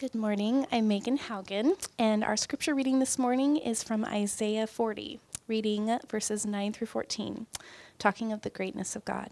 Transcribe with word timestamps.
Good 0.00 0.14
morning. 0.14 0.66
I'm 0.72 0.88
Megan 0.88 1.18
Haugen, 1.18 1.74
and 1.98 2.24
our 2.24 2.34
scripture 2.34 2.74
reading 2.74 3.00
this 3.00 3.18
morning 3.18 3.58
is 3.58 3.82
from 3.82 4.02
Isaiah 4.06 4.66
40, 4.66 5.20
reading 5.46 5.98
verses 6.08 6.46
9 6.46 6.72
through 6.72 6.86
14, 6.86 7.46
talking 7.98 8.32
of 8.32 8.40
the 8.40 8.48
greatness 8.48 8.96
of 8.96 9.04
God. 9.04 9.28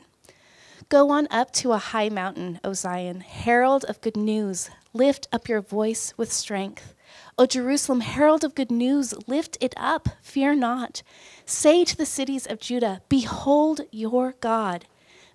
Go 0.90 1.08
on 1.08 1.26
up 1.30 1.54
to 1.54 1.72
a 1.72 1.78
high 1.78 2.10
mountain, 2.10 2.60
O 2.62 2.74
Zion, 2.74 3.20
herald 3.22 3.86
of 3.86 4.02
good 4.02 4.18
news. 4.18 4.68
Lift 4.92 5.26
up 5.32 5.48
your 5.48 5.62
voice 5.62 6.12
with 6.18 6.30
strength. 6.30 6.92
O 7.38 7.46
Jerusalem, 7.46 8.00
herald 8.00 8.44
of 8.44 8.54
good 8.54 8.70
news, 8.70 9.14
lift 9.26 9.56
it 9.62 9.72
up, 9.78 10.10
fear 10.20 10.54
not. 10.54 11.02
Say 11.46 11.82
to 11.86 11.96
the 11.96 12.04
cities 12.04 12.46
of 12.46 12.60
Judah, 12.60 13.00
Behold 13.08 13.80
your 13.90 14.34
God. 14.42 14.84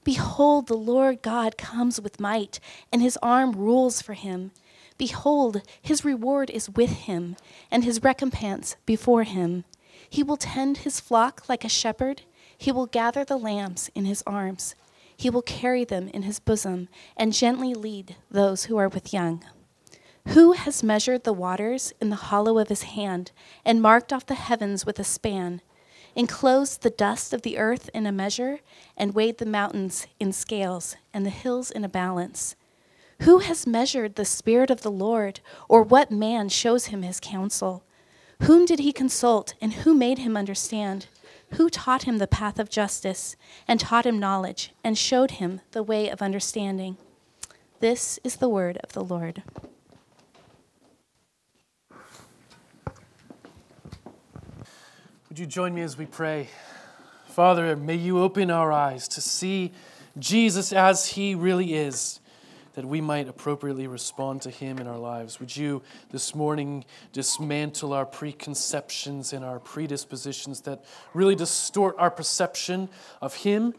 Behold, 0.04 0.68
the 0.68 0.78
Lord 0.78 1.24
God 1.24 1.58
comes 1.58 2.00
with 2.00 2.20
might, 2.20 2.60
and 2.92 3.02
his 3.02 3.18
arm 3.24 3.54
rules 3.54 4.00
for 4.00 4.14
him. 4.14 4.52
Behold, 4.98 5.62
his 5.82 6.06
reward 6.06 6.50
is 6.50 6.70
with 6.70 6.92
him, 6.92 7.36
and 7.72 7.84
his 7.84 8.04
recompense 8.04 8.76
before 8.86 9.24
him. 9.24 9.66
He 10.10 10.24
will 10.24 10.38
tend 10.38 10.78
his 10.78 11.00
flock 11.00 11.50
like 11.50 11.66
a 11.66 11.70
shepherd. 11.70 12.22
He 12.58 12.72
will 12.72 12.86
gather 12.86 13.26
the 13.26 13.38
lambs 13.38 13.90
in 13.96 14.06
his 14.06 14.24
arms. 14.28 14.76
He 15.16 15.30
will 15.30 15.42
carry 15.42 15.84
them 15.84 16.10
in 16.10 16.24
his 16.24 16.40
bosom, 16.40 16.90
and 17.18 17.34
gently 17.34 17.74
lead 17.74 18.16
those 18.30 18.66
who 18.66 18.78
are 18.78 18.90
with 18.90 19.14
young. 19.14 19.44
Who 20.30 20.54
has 20.54 20.84
measured 20.84 21.24
the 21.24 21.34
waters 21.34 21.94
in 22.00 22.10
the 22.10 22.16
hollow 22.16 22.58
of 22.58 22.70
his 22.70 22.84
hand, 22.84 23.32
and 23.66 23.82
marked 23.82 24.14
off 24.14 24.26
the 24.26 24.36
heavens 24.36 24.86
with 24.86 25.00
a 25.00 25.04
span, 25.04 25.62
enclosed 26.16 26.82
the 26.82 26.90
dust 26.90 27.34
of 27.34 27.42
the 27.42 27.58
earth 27.58 27.90
in 27.94 28.06
a 28.06 28.12
measure, 28.12 28.60
and 28.96 29.16
weighed 29.16 29.40
the 29.40 29.46
mountains 29.46 30.08
in 30.20 30.32
scales, 30.32 30.96
and 31.14 31.26
the 31.26 31.32
hills 31.32 31.72
in 31.72 31.84
a 31.84 31.90
balance? 31.90 32.56
Who 33.24 33.40
has 33.40 33.66
measured 33.66 34.16
the 34.16 34.26
Spirit 34.26 34.70
of 34.70 34.82
the 34.82 34.92
Lord, 34.92 35.40
or 35.70 35.82
what 35.82 36.12
man 36.12 36.50
shows 36.50 36.88
him 36.88 37.04
his 37.04 37.22
counsel? 37.22 37.86
Whom 38.42 38.66
did 38.66 38.80
he 38.80 38.92
consult, 38.92 39.54
and 39.62 39.72
who 39.72 39.94
made 39.94 40.18
him 40.18 40.36
understand? 40.36 41.08
Who 41.52 41.70
taught 41.70 42.04
him 42.04 42.18
the 42.18 42.28
path 42.28 42.60
of 42.60 42.70
justice, 42.70 43.38
and 43.66 43.80
taught 43.80 44.06
him 44.06 44.20
knowledge, 44.20 44.74
and 44.84 44.98
showed 44.98 45.32
him 45.32 45.62
the 45.72 45.84
way 45.84 46.10
of 46.10 46.22
understanding? 46.22 46.98
This 47.80 48.20
is 48.26 48.36
the 48.36 48.50
word 48.50 48.78
of 48.84 48.92
the 48.92 49.04
Lord. 49.06 49.42
Would 55.30 55.40
you 55.40 55.46
join 55.46 55.74
me 55.74 55.82
as 55.82 55.98
we 55.98 56.08
pray? 56.08 56.50
Father, 57.28 57.78
may 57.78 57.96
you 57.96 58.20
open 58.20 58.52
our 58.52 58.74
eyes 58.74 59.08
to 59.08 59.22
see 59.22 59.72
Jesus 60.20 60.74
as 60.74 61.08
he 61.08 61.36
really 61.36 61.74
is, 61.74 62.20
that 62.74 62.86
we 62.86 63.02
might 63.02 63.28
appropriately 63.28 63.88
respond 63.88 64.42
to 64.42 64.50
him 64.50 64.80
in 64.80 64.88
our 64.88 64.98
lives. 64.98 65.40
Would 65.40 65.56
you 65.56 65.82
this 66.12 66.34
morning 66.34 66.86
dismantle 67.12 67.94
our 67.94 68.06
preconceptions 68.06 69.34
and 69.34 69.46
our 69.46 69.60
predispositions 69.60 70.62
that 70.62 70.84
really 71.14 71.36
distort 71.36 71.96
our 71.98 72.12
perception 72.12 72.90
of 73.22 73.36
him 73.36 73.74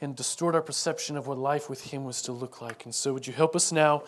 and 0.00 0.16
distort 0.16 0.54
our 0.54 0.62
perception 0.62 1.16
of 1.16 1.26
what 1.26 1.38
life 1.38 1.70
with 1.70 1.82
him 1.92 2.04
was 2.04 2.22
to 2.22 2.32
look 2.32 2.60
like? 2.60 2.84
And 2.84 2.94
so, 2.94 3.12
would 3.12 3.26
you 3.26 3.32
help 3.32 3.54
us 3.54 3.72
now? 3.72 4.04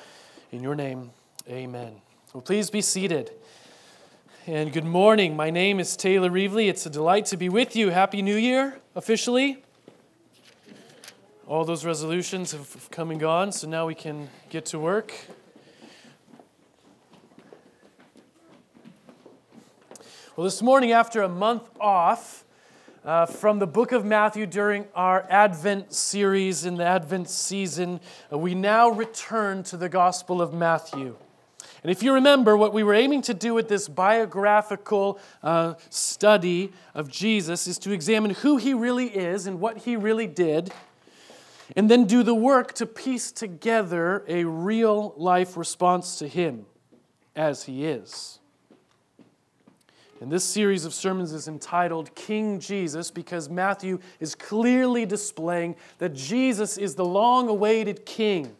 In 0.50 0.62
your 0.62 0.74
name, 0.74 1.10
amen. 1.48 2.02
Well, 2.34 2.42
please 2.42 2.68
be 2.68 2.82
seated 2.82 3.30
and 4.46 4.72
good 4.72 4.84
morning. 4.84 5.36
My 5.36 5.50
name 5.50 5.78
is 5.78 5.96
Taylor 5.96 6.28
Reevely. 6.28 6.68
It's 6.68 6.84
a 6.84 6.90
delight 6.90 7.26
to 7.26 7.36
be 7.36 7.48
with 7.48 7.76
you. 7.76 7.90
Happy 7.90 8.22
New 8.22 8.34
Year, 8.34 8.80
officially. 8.96 9.62
All 11.48 11.64
those 11.64 11.84
resolutions 11.84 12.52
have 12.52 12.88
come 12.92 13.10
and 13.10 13.18
gone, 13.18 13.50
so 13.50 13.68
now 13.68 13.84
we 13.84 13.96
can 13.96 14.30
get 14.48 14.64
to 14.66 14.78
work. 14.78 15.12
Well, 20.36 20.44
this 20.44 20.62
morning, 20.62 20.92
after 20.92 21.20
a 21.20 21.28
month 21.28 21.68
off 21.80 22.44
uh, 23.04 23.26
from 23.26 23.58
the 23.58 23.66
book 23.66 23.90
of 23.90 24.04
Matthew 24.04 24.46
during 24.46 24.86
our 24.94 25.26
Advent 25.28 25.92
series 25.92 26.64
in 26.64 26.76
the 26.76 26.84
Advent 26.84 27.28
season, 27.28 27.98
uh, 28.32 28.38
we 28.38 28.54
now 28.54 28.88
return 28.88 29.64
to 29.64 29.76
the 29.76 29.88
Gospel 29.88 30.40
of 30.40 30.54
Matthew. 30.54 31.16
And 31.82 31.90
if 31.90 32.04
you 32.04 32.14
remember, 32.14 32.56
what 32.56 32.72
we 32.72 32.84
were 32.84 32.94
aiming 32.94 33.22
to 33.22 33.34
do 33.34 33.52
with 33.52 33.66
this 33.66 33.88
biographical 33.88 35.18
uh, 35.42 35.74
study 35.90 36.72
of 36.94 37.10
Jesus 37.10 37.66
is 37.66 37.78
to 37.80 37.90
examine 37.90 38.30
who 38.30 38.58
he 38.58 38.74
really 38.74 39.08
is 39.08 39.48
and 39.48 39.58
what 39.58 39.78
he 39.78 39.96
really 39.96 40.28
did, 40.28 40.72
and 41.76 41.90
then 41.90 42.04
do 42.04 42.22
the 42.22 42.34
work 42.34 42.72
to 42.74 42.86
piece 42.86 43.32
together 43.32 44.24
a 44.28 44.44
real 44.44 45.14
life 45.16 45.56
response 45.56 46.18
to 46.18 46.28
him 46.28 46.66
as 47.34 47.64
he 47.64 47.86
is. 47.86 48.38
And 50.20 50.30
this 50.30 50.44
series 50.44 50.84
of 50.84 50.94
sermons 50.94 51.32
is 51.32 51.48
entitled 51.48 52.14
King 52.14 52.60
Jesus 52.60 53.10
because 53.10 53.48
Matthew 53.48 53.98
is 54.20 54.36
clearly 54.36 55.04
displaying 55.04 55.74
that 55.98 56.14
Jesus 56.14 56.78
is 56.78 56.94
the 56.94 57.04
long 57.04 57.48
awaited 57.48 58.06
king 58.06 58.54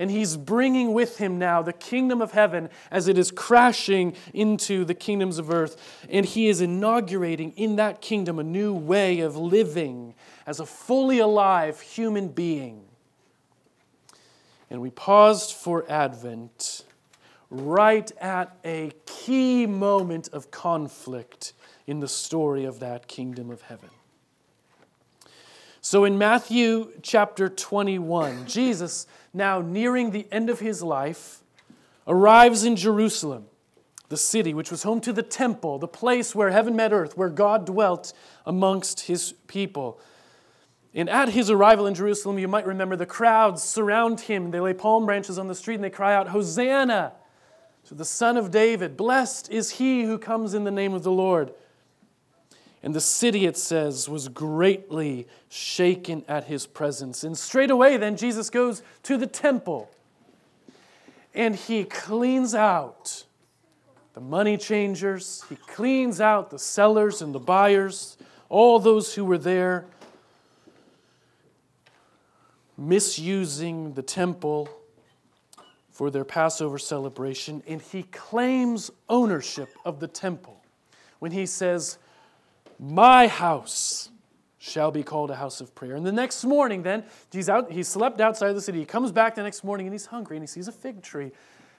and 0.00 0.10
he's 0.10 0.34
bringing 0.34 0.94
with 0.94 1.18
him 1.18 1.38
now 1.38 1.60
the 1.60 1.74
kingdom 1.74 2.22
of 2.22 2.32
heaven 2.32 2.70
as 2.90 3.06
it 3.06 3.18
is 3.18 3.30
crashing 3.30 4.14
into 4.32 4.82
the 4.86 4.94
kingdoms 4.94 5.36
of 5.36 5.50
earth. 5.50 5.76
And 6.08 6.24
he 6.24 6.48
is 6.48 6.62
inaugurating 6.62 7.52
in 7.52 7.76
that 7.76 8.00
kingdom 8.00 8.38
a 8.38 8.42
new 8.42 8.72
way 8.72 9.20
of 9.20 9.36
living 9.36 10.14
as 10.46 10.60
a 10.60 10.66
fully 10.66 11.18
alive 11.18 11.80
human 11.80 12.28
being. 12.28 12.82
And 14.70 14.80
we 14.80 14.90
paused 14.90 15.52
for 15.52 15.90
Advent 15.90 16.84
right 17.50 18.10
at 18.20 18.56
a 18.64 18.92
key 19.06 19.66
moment 19.66 20.28
of 20.32 20.50
conflict 20.50 21.52
in 21.86 22.00
the 22.00 22.08
story 22.08 22.64
of 22.64 22.78
that 22.78 23.08
kingdom 23.08 23.50
of 23.50 23.62
heaven. 23.62 23.90
So 25.80 26.04
in 26.04 26.18
Matthew 26.18 26.92
chapter 27.02 27.48
21, 27.48 28.46
Jesus, 28.46 29.06
now 29.32 29.60
nearing 29.60 30.10
the 30.10 30.26
end 30.30 30.50
of 30.50 30.60
his 30.60 30.82
life, 30.82 31.40
arrives 32.06 32.64
in 32.64 32.76
Jerusalem, 32.76 33.46
the 34.08 34.16
city 34.16 34.52
which 34.52 34.70
was 34.70 34.82
home 34.82 35.00
to 35.00 35.12
the 35.12 35.22
temple, 35.22 35.78
the 35.78 35.88
place 35.88 36.34
where 36.34 36.50
heaven 36.50 36.76
met 36.76 36.92
earth, 36.92 37.16
where 37.16 37.28
God 37.28 37.64
dwelt 37.64 38.12
amongst 38.44 39.00
his 39.00 39.32
people. 39.46 39.98
And 40.94 41.08
at 41.08 41.28
his 41.28 41.50
arrival 41.50 41.86
in 41.86 41.94
Jerusalem, 41.94 42.38
you 42.38 42.48
might 42.48 42.66
remember 42.66 42.96
the 42.96 43.06
crowds 43.06 43.62
surround 43.62 44.20
him. 44.20 44.50
They 44.50 44.60
lay 44.60 44.74
palm 44.74 45.06
branches 45.06 45.38
on 45.38 45.46
the 45.46 45.54
street 45.54 45.76
and 45.76 45.84
they 45.84 45.90
cry 45.90 46.14
out, 46.14 46.28
Hosanna 46.28 47.12
to 47.86 47.94
the 47.94 48.04
Son 48.04 48.36
of 48.36 48.50
David. 48.50 48.96
Blessed 48.96 49.50
is 49.50 49.72
he 49.72 50.02
who 50.02 50.18
comes 50.18 50.52
in 50.52 50.64
the 50.64 50.70
name 50.70 50.92
of 50.92 51.02
the 51.02 51.12
Lord. 51.12 51.52
And 52.82 52.94
the 52.94 53.00
city, 53.00 53.46
it 53.46 53.56
says, 53.56 54.08
was 54.08 54.28
greatly 54.28 55.28
shaken 55.48 56.24
at 56.26 56.44
his 56.44 56.66
presence. 56.66 57.24
And 57.24 57.36
straight 57.36 57.70
away, 57.70 57.96
then, 57.96 58.16
Jesus 58.16 58.48
goes 58.48 58.82
to 59.04 59.16
the 59.16 59.26
temple 59.26 59.90
and 61.34 61.54
he 61.54 61.84
cleans 61.84 62.54
out 62.54 63.24
the 64.14 64.20
money 64.20 64.56
changers, 64.56 65.44
he 65.48 65.54
cleans 65.54 66.20
out 66.20 66.50
the 66.50 66.58
sellers 66.58 67.22
and 67.22 67.32
the 67.32 67.38
buyers, 67.38 68.16
all 68.48 68.80
those 68.80 69.14
who 69.14 69.24
were 69.24 69.38
there 69.38 69.86
misusing 72.80 73.92
the 73.92 74.02
temple 74.02 74.68
for 75.90 76.10
their 76.10 76.24
Passover 76.24 76.78
celebration. 76.78 77.62
And 77.68 77.82
he 77.82 78.04
claims 78.04 78.90
ownership 79.08 79.68
of 79.84 80.00
the 80.00 80.08
temple 80.08 80.60
when 81.18 81.30
he 81.30 81.44
says, 81.44 81.98
my 82.78 83.26
house 83.26 84.08
shall 84.56 84.90
be 84.90 85.02
called 85.02 85.30
a 85.30 85.36
house 85.36 85.60
of 85.60 85.74
prayer. 85.74 85.94
And 85.94 86.06
the 86.06 86.12
next 86.12 86.42
morning, 86.44 86.82
then, 86.82 87.04
he's 87.30 87.50
out, 87.50 87.70
he 87.70 87.82
slept 87.82 88.20
outside 88.20 88.48
of 88.48 88.54
the 88.54 88.62
city. 88.62 88.78
He 88.78 88.86
comes 88.86 89.12
back 89.12 89.34
the 89.34 89.42
next 89.42 89.62
morning 89.62 89.86
and 89.86 89.94
he's 89.94 90.06
hungry 90.06 90.36
and 90.36 90.42
he 90.42 90.46
sees 90.46 90.66
a 90.66 90.72
fig 90.72 91.02
tree. 91.02 91.30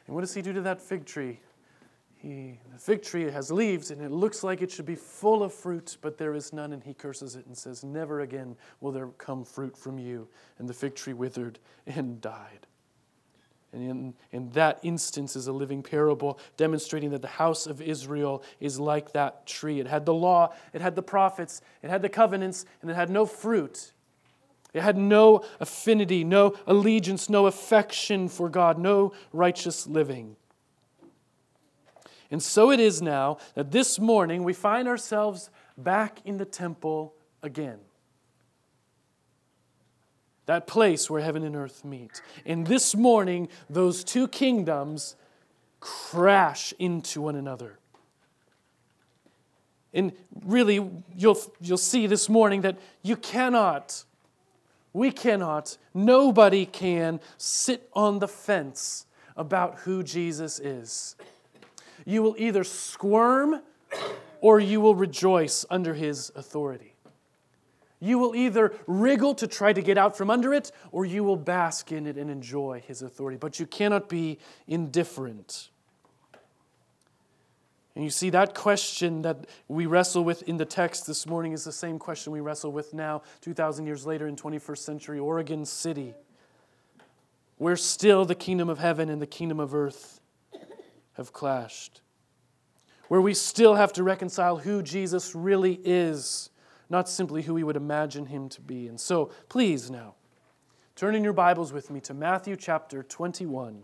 And 0.06 0.16
what 0.16 0.22
does 0.22 0.34
he 0.34 0.44
do 0.44 0.54
to 0.54 0.62
that 0.62 0.80
fig 0.80 1.06
tree? 1.06 1.40
He, 2.22 2.60
the 2.72 2.78
fig 2.78 3.02
tree 3.02 3.32
has 3.32 3.52
leaves 3.52 3.90
and 3.90 4.00
it 4.00 4.12
looks 4.12 4.44
like 4.44 4.62
it 4.62 4.70
should 4.72 4.86
be 4.86 4.96
full 4.96 5.42
of 5.42 5.52
fruit, 5.52 5.98
but 6.02 6.20
there 6.20 6.36
is 6.36 6.54
none. 6.54 6.72
And 6.72 6.84
he 6.84 6.94
curses 6.94 7.36
it 7.36 7.48
and 7.48 7.58
says, 7.58 7.84
Never 7.84 8.20
again 8.20 8.56
will 8.80 8.92
there 8.92 9.08
come 9.08 9.44
fruit 9.44 9.76
from 9.76 9.98
you. 9.98 10.28
And 10.60 10.70
the 10.70 10.74
fig 10.74 10.94
tree 10.94 11.14
withered 11.14 11.58
and 11.88 12.22
died. 12.22 12.68
And 13.74 13.90
in, 13.90 14.14
in 14.32 14.50
that 14.52 14.80
instance 14.84 15.36
is 15.36 15.48
a 15.48 15.52
living 15.52 15.82
parable 15.82 16.40
demonstrating 16.58 17.10
that 17.12 17.24
the 17.24 17.28
house 17.28 17.66
of 17.66 17.82
Israel 17.82 18.44
is 18.60 18.80
like 18.80 19.14
that 19.14 19.48
tree. 19.48 19.80
It 19.80 19.88
had 19.88 20.06
the 20.06 20.14
law, 20.14 20.54
it 20.74 20.82
had 20.82 20.96
the 20.96 21.02
prophets, 21.02 21.62
it 21.82 21.90
had 21.90 22.04
the 22.04 22.10
covenants, 22.10 22.66
and 22.82 22.92
it 22.92 22.96
had 22.96 23.10
no 23.10 23.26
fruit. 23.26 23.94
It 24.74 24.84
had 24.84 24.96
no 24.96 25.44
affinity, 25.60 26.24
no 26.24 26.56
allegiance, 26.68 27.30
no 27.30 27.48
affection 27.48 28.30
for 28.30 28.48
God, 28.48 28.78
no 28.78 29.14
righteous 29.34 29.88
living. 29.88 30.36
And 32.32 32.42
so 32.42 32.72
it 32.72 32.80
is 32.80 33.02
now 33.02 33.38
that 33.56 33.72
this 33.72 34.00
morning 34.00 34.44
we 34.44 34.54
find 34.54 34.88
ourselves 34.88 35.50
back 35.78 36.20
in 36.26 36.38
the 36.38 36.46
temple 36.46 37.14
again 37.44 37.80
that 40.52 40.68
place 40.68 41.10
where 41.10 41.22
heaven 41.22 41.44
and 41.44 41.56
earth 41.56 41.86
meet. 41.86 42.22
And 42.46 42.68
this 42.68 42.94
morning, 42.94 43.48
those 43.70 44.04
two 44.04 44.28
kingdoms 44.28 45.16
crash 45.80 46.74
into 46.78 47.22
one 47.22 47.38
another. 47.38 47.80
And 49.94 50.12
really, 50.44 50.90
you'll, 51.16 51.40
you'll 51.62 51.78
see 51.78 52.06
this 52.06 52.28
morning 52.28 52.62
that 52.62 52.78
you 53.02 53.16
cannot, 53.16 54.04
we 54.92 55.12
cannot, 55.12 55.78
nobody 55.94 56.66
can 56.66 57.22
sit 57.38 57.90
on 57.94 58.20
the 58.20 58.28
fence 58.28 59.06
about 59.38 59.80
who 59.80 60.04
Jesus 60.04 60.60
is. 60.60 61.16
You 62.06 62.24
will 62.24 62.36
either 62.38 62.64
squirm 62.64 63.62
or 64.40 64.60
you 64.60 64.82
will 64.82 64.96
rejoice 64.96 65.66
under 65.70 65.94
his 65.94 66.32
authority. 66.36 66.96
You 68.00 68.18
will 68.18 68.36
either 68.36 68.74
wriggle 68.88 69.36
to 69.36 69.48
try 69.48 69.74
to 69.74 69.82
get 69.82 69.98
out 69.98 70.18
from 70.18 70.32
under 70.32 70.54
it, 70.54 70.72
or 70.92 71.06
you 71.06 71.24
will 71.24 71.36
bask 71.36 71.92
in 71.92 72.08
it 72.08 72.18
and 72.18 72.32
enjoy 72.32 72.84
his 72.86 73.04
authority. 73.04 73.38
But 73.38 73.60
you 73.60 73.68
cannot 73.68 74.10
be 74.10 74.40
indifferent. 74.68 75.70
And 77.94 78.04
you 78.04 78.10
see, 78.10 78.32
that 78.32 78.56
question 78.56 79.22
that 79.22 79.46
we 79.68 79.86
wrestle 79.86 80.24
with 80.24 80.42
in 80.44 80.58
the 80.58 80.66
text 80.66 81.06
this 81.06 81.28
morning 81.28 81.52
is 81.52 81.64
the 81.64 81.72
same 81.72 82.00
question 82.00 82.32
we 82.32 82.40
wrestle 82.40 82.72
with 82.72 82.94
now, 82.94 83.22
2,000 83.42 83.86
years 83.86 84.06
later 84.06 84.28
in 84.28 84.36
21st 84.36 84.78
century 84.80 85.20
Oregon 85.20 85.66
City, 85.66 86.16
where 87.58 87.76
still 87.76 88.26
the 88.26 88.34
kingdom 88.34 88.70
of 88.70 88.80
heaven 88.80 89.10
and 89.10 89.22
the 89.22 89.28
kingdom 89.28 89.60
of 89.60 89.76
earth 89.76 90.21
have 91.14 91.34
clashed, 91.34 92.02
where 93.08 93.22
we 93.22 93.34
still 93.34 93.76
have 93.76 93.94
to 93.94 94.04
reconcile 94.04 94.58
who 94.58 94.82
Jesus 94.82 95.36
really 95.36 95.80
is, 95.84 96.50
not 96.90 97.10
simply 97.10 97.42
who 97.42 97.54
we 97.54 97.64
would 97.64 97.76
imagine 97.76 98.28
him 98.28 98.50
to 98.50 98.62
be. 98.62 98.88
And 98.88 99.00
so, 99.00 99.32
please 99.50 99.90
now, 99.90 100.16
turn 100.96 101.16
in 101.16 101.24
your 101.24 101.34
Bibles 101.34 101.74
with 101.74 101.90
me 101.90 102.00
to 102.02 102.14
Matthew 102.14 102.56
chapter 102.56 103.04
21 103.04 103.84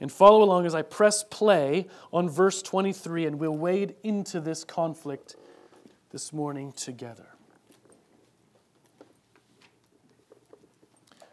and 0.00 0.10
follow 0.10 0.42
along 0.42 0.66
as 0.66 0.74
I 0.74 0.82
press 0.82 1.22
play 1.22 1.86
on 2.12 2.28
verse 2.28 2.62
23, 2.62 3.26
and 3.26 3.38
we'll 3.38 3.56
wade 3.56 3.94
into 4.02 4.40
this 4.40 4.64
conflict 4.64 5.36
this 6.10 6.32
morning 6.32 6.72
together. 6.72 7.28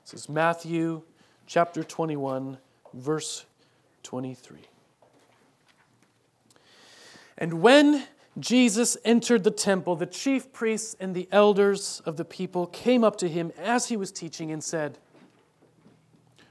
This 0.03 0.23
is 0.23 0.29
Matthew 0.29 1.03
chapter 1.47 1.83
21, 1.83 2.57
verse 2.93 3.45
23. 4.03 4.59
And 7.37 7.61
when 7.61 8.03
Jesus 8.39 8.97
entered 9.03 9.43
the 9.43 9.51
temple, 9.51 9.95
the 9.95 10.05
chief 10.05 10.53
priests 10.53 10.95
and 10.99 11.13
the 11.13 11.27
elders 11.31 12.01
of 12.05 12.17
the 12.17 12.25
people 12.25 12.67
came 12.67 13.03
up 13.03 13.17
to 13.17 13.27
him 13.27 13.51
as 13.57 13.87
he 13.87 13.97
was 13.97 14.11
teaching 14.11 14.51
and 14.51 14.63
said, 14.63 14.97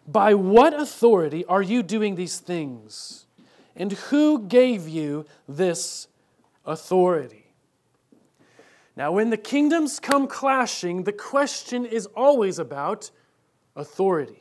by 0.07 0.35
what 0.35 0.75
authority 0.75 1.45
are 1.45 1.63
you 1.63 1.83
doing 1.83 2.17
these 2.17 2.39
things? 2.39 3.27
And 3.77 3.93
who 3.93 4.41
gave 4.41 4.89
you 4.89 5.25
this 5.49 6.09
authority? 6.67 7.47
Now, 8.97 9.13
when 9.13 9.31
the 9.31 9.37
kingdoms 9.37 10.01
come 10.01 10.27
clashing, 10.27 11.05
the 11.05 11.13
question 11.13 11.87
is 11.87 12.07
always 12.07 12.59
about 12.59 13.11
authority. 13.77 14.40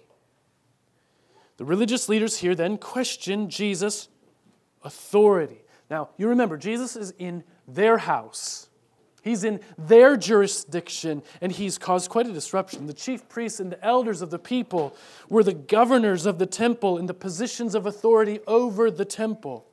The 1.60 1.66
religious 1.66 2.08
leaders 2.08 2.38
here 2.38 2.56
then 2.56 2.78
question 2.78 3.50
Jesus' 3.50 4.08
authority. 4.82 5.60
Now, 5.90 6.08
you 6.16 6.30
remember, 6.30 6.56
Jesus 6.56 6.96
is 6.96 7.14
in 7.18 7.44
their 7.68 7.98
house. 7.98 8.70
He's 9.22 9.44
in 9.44 9.60
their 9.78 10.16
jurisdiction 10.16 11.22
and 11.42 11.52
he's 11.52 11.78
caused 11.78 12.10
quite 12.10 12.28
a 12.28 12.32
disruption. 12.32 12.88
The 12.88 12.94
chief 12.94 13.28
priests 13.28 13.60
and 13.60 13.74
the 13.74 13.86
elders 13.86 14.22
of 14.22 14.30
the 14.30 14.40
people 14.40 14.96
were 15.28 15.44
the 15.44 15.54
governors 15.54 16.26
of 16.26 16.40
the 16.40 16.46
temple 16.46 16.98
in 16.98 17.08
the 17.08 17.14
positions 17.14 17.76
of 17.76 17.86
authority 17.86 18.40
over 18.48 18.90
the 18.90 19.04
temple. 19.04 19.66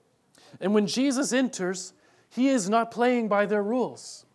And 0.60 0.74
when 0.74 0.88
Jesus 0.88 1.32
enters, 1.32 1.92
he 2.28 2.48
is 2.48 2.68
not 2.68 2.90
playing 2.90 3.28
by 3.28 3.46
their 3.46 3.62
rules. 3.62 4.25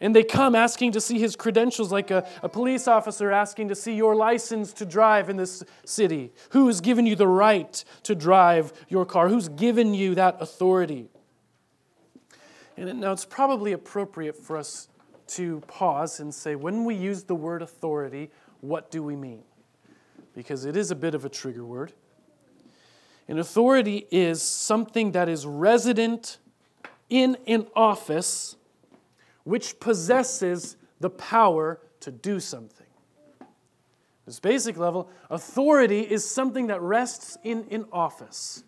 And 0.00 0.14
they 0.14 0.24
come 0.24 0.54
asking 0.54 0.92
to 0.92 1.00
see 1.00 1.18
his 1.18 1.36
credentials, 1.36 1.92
like 1.92 2.10
a, 2.10 2.28
a 2.42 2.48
police 2.48 2.88
officer 2.88 3.30
asking 3.30 3.68
to 3.68 3.74
see 3.74 3.94
your 3.94 4.16
license 4.16 4.72
to 4.74 4.84
drive 4.84 5.30
in 5.30 5.36
this 5.36 5.62
city. 5.84 6.32
Who 6.50 6.66
has 6.66 6.80
given 6.80 7.06
you 7.06 7.16
the 7.16 7.28
right 7.28 7.84
to 8.02 8.14
drive 8.14 8.72
your 8.88 9.06
car? 9.06 9.28
Who's 9.28 9.48
given 9.48 9.94
you 9.94 10.14
that 10.16 10.36
authority? 10.40 11.08
And 12.76 13.00
now 13.00 13.12
it's 13.12 13.24
probably 13.24 13.72
appropriate 13.72 14.36
for 14.36 14.56
us 14.56 14.88
to 15.28 15.60
pause 15.68 16.20
and 16.20 16.34
say, 16.34 16.54
when 16.54 16.84
we 16.84 16.94
use 16.94 17.22
the 17.22 17.34
word 17.34 17.62
authority, 17.62 18.30
what 18.60 18.90
do 18.90 19.02
we 19.02 19.14
mean? 19.14 19.42
Because 20.34 20.64
it 20.64 20.76
is 20.76 20.90
a 20.90 20.96
bit 20.96 21.14
of 21.14 21.24
a 21.24 21.28
trigger 21.28 21.64
word. 21.64 21.92
And 23.28 23.38
authority 23.38 24.06
is 24.10 24.42
something 24.42 25.12
that 25.12 25.28
is 25.28 25.46
resident 25.46 26.38
in 27.08 27.38
an 27.46 27.68
office 27.74 28.56
which 29.44 29.78
possesses 29.78 30.76
the 31.00 31.10
power 31.10 31.80
to 32.00 32.10
do 32.10 32.40
something. 32.40 32.86
This 34.26 34.40
basic 34.40 34.76
level, 34.76 35.10
authority 35.30 36.00
is 36.00 36.28
something 36.28 36.68
that 36.68 36.80
rests 36.80 37.36
in 37.44 37.66
an 37.70 37.86
office 37.92 38.64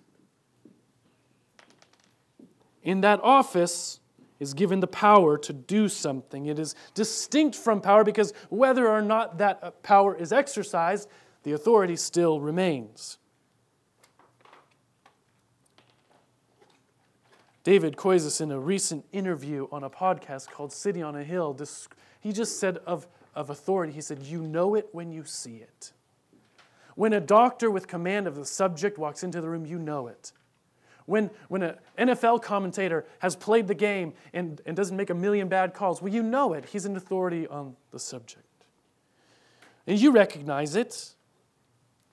in 2.87 3.01
that 3.01 3.21
office 3.23 3.99
is 4.39 4.55
given 4.55 4.79
the 4.79 4.87
power 4.87 5.37
to 5.37 5.53
do 5.53 5.89
something. 5.89 6.47
It 6.47 6.59
is 6.59 6.77
distinct 6.95 7.57
from 7.57 7.81
power 7.81 8.05
because 8.05 8.33
whether 8.49 8.89
or 8.89 9.03
not 9.03 9.39
that 9.39 9.59
uh, 9.61 9.71
power 9.83 10.17
is 10.17 10.33
exercised, 10.33 11.09
the 11.43 11.53
authority 11.53 11.97
still 11.97 12.41
remains. 12.41 13.19
David 17.67 17.97
Koyzis, 17.97 18.41
in 18.41 18.53
a 18.53 18.61
recent 18.61 19.05
interview 19.11 19.67
on 19.73 19.83
a 19.83 19.91
podcast 19.91 20.53
called 20.53 20.73
City 20.73 21.03
on 21.03 21.17
a 21.17 21.25
Hill, 21.25 21.59
he 22.21 22.33
just 22.33 22.61
said 22.61 22.79
of, 22.87 23.09
of 23.35 23.51
authority, 23.51 23.93
he 23.93 24.01
said, 24.01 24.23
You 24.23 24.43
know 24.43 24.77
it 24.77 24.87
when 24.93 25.11
you 25.11 25.25
see 25.25 25.57
it. 25.57 25.91
When 26.95 27.13
a 27.13 27.19
doctor 27.19 27.69
with 27.69 27.89
command 27.89 28.29
of 28.29 28.37
the 28.37 28.45
subject 28.45 28.99
walks 28.99 29.25
into 29.25 29.41
the 29.41 29.49
room, 29.49 29.67
you 29.67 29.81
know 29.81 30.07
it. 30.07 30.31
When, 31.07 31.29
when 31.49 31.65
an 31.65 31.75
NFL 31.99 32.41
commentator 32.41 33.05
has 33.19 33.35
played 33.35 33.67
the 33.67 33.75
game 33.75 34.15
and, 34.33 34.63
and 34.65 34.77
doesn't 34.77 34.97
make 34.97 35.11
a 35.11 35.15
million 35.15 35.49
bad 35.49 35.75
calls, 35.75 36.01
well, 36.01 36.13
you 36.13 36.23
know 36.23 36.53
it. 36.53 36.67
He's 36.67 36.85
an 36.85 36.95
authority 36.95 37.49
on 37.49 37.75
the 37.91 37.99
subject. 37.99 38.47
And 39.89 40.01
you 40.01 40.13
recognize 40.13 40.77
it. 40.77 41.16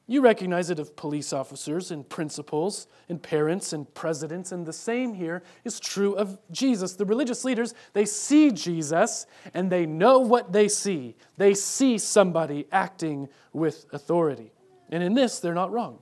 You 0.05 0.21
recognize 0.21 0.69
it 0.69 0.79
of 0.79 0.97
police 0.97 1.31
officers 1.31 1.89
and 1.89 2.07
principals 2.07 2.87
and 3.07 3.23
parents 3.23 3.71
and 3.71 3.91
presidents, 3.93 4.51
and 4.51 4.65
the 4.65 4.73
same 4.73 5.13
here 5.13 5.43
is 5.63 5.79
true 5.79 6.13
of 6.15 6.37
Jesus. 6.51 6.93
The 6.93 7.05
religious 7.05 7.45
leaders, 7.45 7.73
they 7.93 8.05
see 8.05 8.51
Jesus 8.51 9.25
and 9.53 9.71
they 9.71 9.85
know 9.85 10.19
what 10.19 10.51
they 10.51 10.67
see. 10.67 11.15
They 11.37 11.53
see 11.53 11.97
somebody 11.97 12.67
acting 12.71 13.29
with 13.53 13.85
authority. 13.93 14.51
And 14.89 15.01
in 15.01 15.13
this, 15.13 15.39
they're 15.39 15.53
not 15.53 15.71
wrong. 15.71 15.99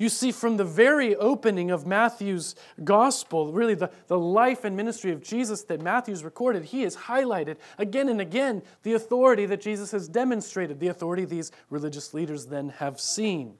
You 0.00 0.08
see, 0.08 0.32
from 0.32 0.56
the 0.56 0.64
very 0.64 1.14
opening 1.14 1.70
of 1.70 1.86
Matthew's 1.86 2.54
gospel, 2.82 3.52
really 3.52 3.74
the, 3.74 3.90
the 4.06 4.18
life 4.18 4.64
and 4.64 4.74
ministry 4.74 5.12
of 5.12 5.22
Jesus 5.22 5.62
that 5.64 5.82
Matthew's 5.82 6.24
recorded, 6.24 6.64
he 6.64 6.84
has 6.84 6.96
highlighted 6.96 7.58
again 7.76 8.08
and 8.08 8.18
again 8.18 8.62
the 8.82 8.94
authority 8.94 9.44
that 9.44 9.60
Jesus 9.60 9.90
has 9.90 10.08
demonstrated, 10.08 10.80
the 10.80 10.88
authority 10.88 11.26
these 11.26 11.52
religious 11.68 12.14
leaders 12.14 12.46
then 12.46 12.70
have 12.70 12.98
seen. 12.98 13.58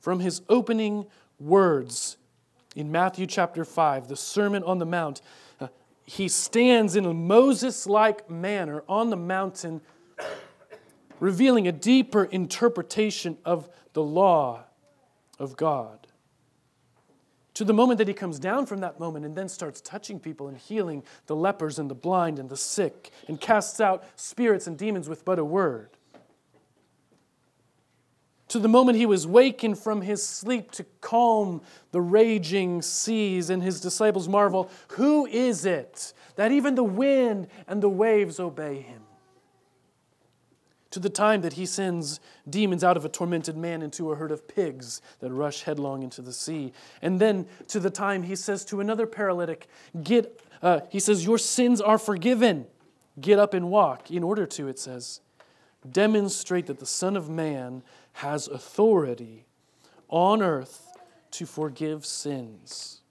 From 0.00 0.18
his 0.18 0.42
opening 0.48 1.06
words 1.38 2.16
in 2.74 2.90
Matthew 2.90 3.28
chapter 3.28 3.64
5, 3.64 4.08
the 4.08 4.16
Sermon 4.16 4.64
on 4.64 4.80
the 4.80 4.86
Mount, 4.86 5.20
uh, 5.60 5.68
he 6.04 6.26
stands 6.26 6.96
in 6.96 7.06
a 7.06 7.14
Moses 7.14 7.86
like 7.86 8.28
manner 8.28 8.82
on 8.88 9.10
the 9.10 9.16
mountain, 9.16 9.82
revealing 11.20 11.68
a 11.68 11.72
deeper 11.72 12.24
interpretation 12.24 13.38
of 13.44 13.70
the 13.92 14.02
law 14.02 14.64
of 15.38 15.56
God. 15.56 16.06
To 17.54 17.64
the 17.64 17.72
moment 17.72 17.98
that 17.98 18.08
he 18.08 18.12
comes 18.12 18.38
down 18.38 18.66
from 18.66 18.80
that 18.80 19.00
moment 19.00 19.24
and 19.24 19.34
then 19.34 19.48
starts 19.48 19.80
touching 19.80 20.20
people 20.20 20.46
and 20.46 20.58
healing 20.58 21.02
the 21.26 21.34
lepers 21.34 21.78
and 21.78 21.90
the 21.90 21.94
blind 21.94 22.38
and 22.38 22.50
the 22.50 22.56
sick 22.56 23.10
and 23.28 23.40
casts 23.40 23.80
out 23.80 24.04
spirits 24.14 24.66
and 24.66 24.76
demons 24.76 25.08
with 25.08 25.24
but 25.24 25.38
a 25.38 25.44
word. 25.44 25.88
To 28.48 28.58
the 28.58 28.68
moment 28.68 28.98
he 28.98 29.06
was 29.06 29.26
wakened 29.26 29.78
from 29.78 30.02
his 30.02 30.22
sleep 30.24 30.70
to 30.72 30.84
calm 31.00 31.62
the 31.90 32.00
raging 32.00 32.80
seas, 32.80 33.50
and 33.50 33.62
his 33.62 33.80
disciples 33.80 34.28
marvel, 34.28 34.70
Who 34.90 35.26
is 35.26 35.66
it 35.66 36.12
that 36.36 36.52
even 36.52 36.74
the 36.74 36.84
wind 36.84 37.48
and 37.66 37.82
the 37.82 37.88
waves 37.88 38.38
obey 38.38 38.82
him? 38.82 39.05
To 40.96 41.00
the 41.00 41.10
time 41.10 41.42
that 41.42 41.52
he 41.52 41.66
sends 41.66 42.20
demons 42.48 42.82
out 42.82 42.96
of 42.96 43.04
a 43.04 43.10
tormented 43.10 43.54
man 43.54 43.82
into 43.82 44.10
a 44.10 44.14
herd 44.14 44.30
of 44.30 44.48
pigs 44.48 45.02
that 45.20 45.30
rush 45.30 45.64
headlong 45.64 46.02
into 46.02 46.22
the 46.22 46.32
sea. 46.32 46.72
And 47.02 47.20
then 47.20 47.44
to 47.68 47.78
the 47.78 47.90
time 47.90 48.22
he 48.22 48.34
says 48.34 48.64
to 48.64 48.80
another 48.80 49.06
paralytic, 49.06 49.66
Get, 50.02 50.40
uh, 50.62 50.80
he 50.88 50.98
says, 50.98 51.26
Your 51.26 51.36
sins 51.36 51.82
are 51.82 51.98
forgiven. 51.98 52.66
Get 53.20 53.38
up 53.38 53.52
and 53.52 53.68
walk. 53.68 54.10
In 54.10 54.24
order 54.24 54.46
to, 54.46 54.68
it 54.68 54.78
says, 54.78 55.20
demonstrate 55.86 56.64
that 56.64 56.78
the 56.78 56.86
Son 56.86 57.14
of 57.14 57.28
Man 57.28 57.82
has 58.14 58.48
authority 58.48 59.44
on 60.08 60.40
earth 60.40 60.96
to 61.32 61.44
forgive 61.44 62.06
sins. 62.06 63.02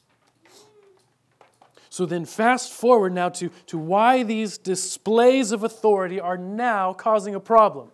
So 1.95 2.05
then, 2.05 2.25
fast 2.25 2.73
forward 2.73 3.13
now 3.13 3.29
to, 3.29 3.49
to 3.67 3.77
why 3.77 4.23
these 4.23 4.57
displays 4.57 5.53
of 5.53 5.63
authority 5.63 6.19
are 6.19 6.37
now 6.37 6.91
causing 6.91 7.35
a 7.35 7.39
problem. 7.39 7.87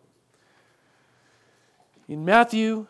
In 2.08 2.26
Matthew 2.26 2.88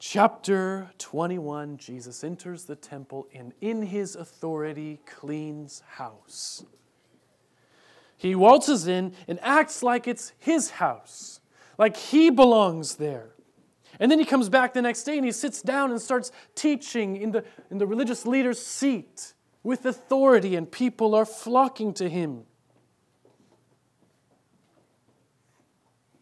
chapter 0.00 0.90
21, 0.98 1.76
Jesus 1.76 2.24
enters 2.24 2.64
the 2.64 2.74
temple 2.74 3.28
and 3.32 3.52
in 3.60 3.82
his 3.82 4.16
authority 4.16 4.98
cleans 5.06 5.84
house. 5.90 6.64
He 8.16 8.34
waltzes 8.34 8.88
in 8.88 9.12
and 9.28 9.38
acts 9.42 9.84
like 9.84 10.08
it's 10.08 10.32
his 10.40 10.70
house, 10.70 11.38
like 11.78 11.96
he 11.96 12.30
belongs 12.30 12.96
there. 12.96 13.30
And 14.00 14.10
then 14.10 14.18
he 14.18 14.24
comes 14.24 14.48
back 14.48 14.74
the 14.74 14.82
next 14.82 15.04
day 15.04 15.18
and 15.18 15.24
he 15.24 15.30
sits 15.30 15.62
down 15.62 15.92
and 15.92 16.02
starts 16.02 16.32
teaching 16.56 17.14
in 17.14 17.30
the, 17.30 17.44
in 17.70 17.78
the 17.78 17.86
religious 17.86 18.26
leader's 18.26 18.60
seat 18.60 19.34
with 19.62 19.84
authority, 19.84 20.56
and 20.56 20.70
people 20.70 21.14
are 21.14 21.24
flocking 21.24 21.92
to 21.94 22.08
him. 22.08 22.44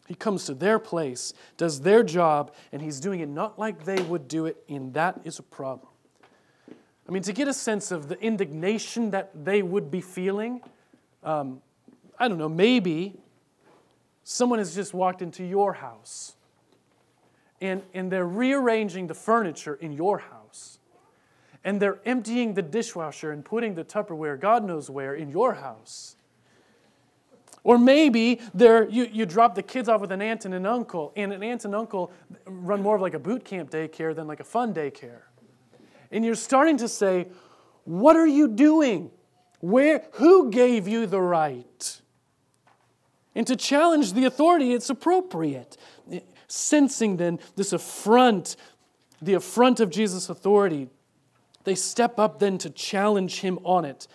He 0.07 0.15
comes 0.15 0.45
to 0.45 0.53
their 0.53 0.79
place, 0.79 1.33
does 1.57 1.81
their 1.81 2.01
job, 2.01 2.53
and 2.71 2.81
he's 2.81 2.99
doing 2.99 3.19
it 3.19 3.29
not 3.29 3.59
like 3.59 3.83
they 3.83 4.01
would 4.01 4.27
do 4.27 4.45
it, 4.45 4.63
and 4.69 4.93
that 4.93 5.19
is 5.23 5.37
a 5.37 5.43
problem. 5.43 5.89
I 7.07 7.11
mean, 7.11 7.23
to 7.23 7.33
get 7.33 7.47
a 7.47 7.53
sense 7.53 7.91
of 7.91 8.09
the 8.09 8.19
indignation 8.19 9.11
that 9.11 9.31
they 9.45 9.61
would 9.61 9.89
be 9.89 10.01
feeling, 10.01 10.61
um, 11.23 11.61
I 12.19 12.27
don't 12.27 12.37
know, 12.37 12.49
maybe 12.49 13.15
someone 14.23 14.59
has 14.59 14.75
just 14.75 14.93
walked 14.93 15.21
into 15.21 15.45
your 15.45 15.73
house 15.73 16.35
and, 17.61 17.81
and 17.93 18.11
they're 18.11 18.27
rearranging 18.27 19.07
the 19.07 19.13
furniture 19.13 19.75
in 19.75 19.93
your 19.93 20.17
house 20.17 20.79
and 21.67 21.81
they're 21.81 21.99
emptying 22.05 22.53
the 22.53 22.61
dishwasher 22.61 23.33
and 23.33 23.43
putting 23.43 23.75
the 23.75 23.83
Tupperware, 23.83 24.39
God 24.39 24.63
knows 24.63 24.89
where, 24.89 25.13
in 25.13 25.29
your 25.29 25.55
house. 25.55 26.15
Or 27.65 27.77
maybe 27.77 28.39
you, 28.57 28.87
you 29.11 29.25
drop 29.25 29.53
the 29.53 29.63
kids 29.63 29.89
off 29.89 29.99
with 29.99 30.13
an 30.13 30.21
aunt 30.21 30.45
and 30.45 30.53
an 30.53 30.65
uncle, 30.65 31.11
and 31.17 31.33
an 31.33 31.43
aunt 31.43 31.65
and 31.65 31.75
uncle 31.75 32.13
run 32.45 32.81
more 32.81 32.95
of 32.95 33.01
like 33.01 33.15
a 33.15 33.19
boot 33.19 33.43
camp 33.43 33.69
daycare 33.69 34.15
than 34.15 34.27
like 34.27 34.39
a 34.39 34.45
fun 34.45 34.73
daycare. 34.73 35.23
And 36.09 36.23
you're 36.23 36.35
starting 36.35 36.77
to 36.77 36.87
say, 36.87 37.27
What 37.83 38.15
are 38.15 38.25
you 38.25 38.47
doing? 38.47 39.11
Where, 39.59 40.05
who 40.13 40.49
gave 40.49 40.87
you 40.87 41.05
the 41.05 41.19
right? 41.19 42.01
And 43.35 43.45
to 43.45 43.57
challenge 43.57 44.13
the 44.13 44.23
authority, 44.23 44.71
it's 44.71 44.89
appropriate. 44.89 45.75
Sensing 46.47 47.17
then 47.17 47.39
this 47.57 47.73
affront, 47.73 48.55
the 49.21 49.33
affront 49.33 49.81
of 49.81 49.89
Jesus' 49.89 50.29
authority, 50.29 50.87
they 51.67 51.75
step 51.75 52.17
up 52.17 52.39
then 52.39 52.57
to 52.57 52.69
challenge 52.69 53.41
him 53.41 53.59
on 53.65 53.83
it 53.83 54.07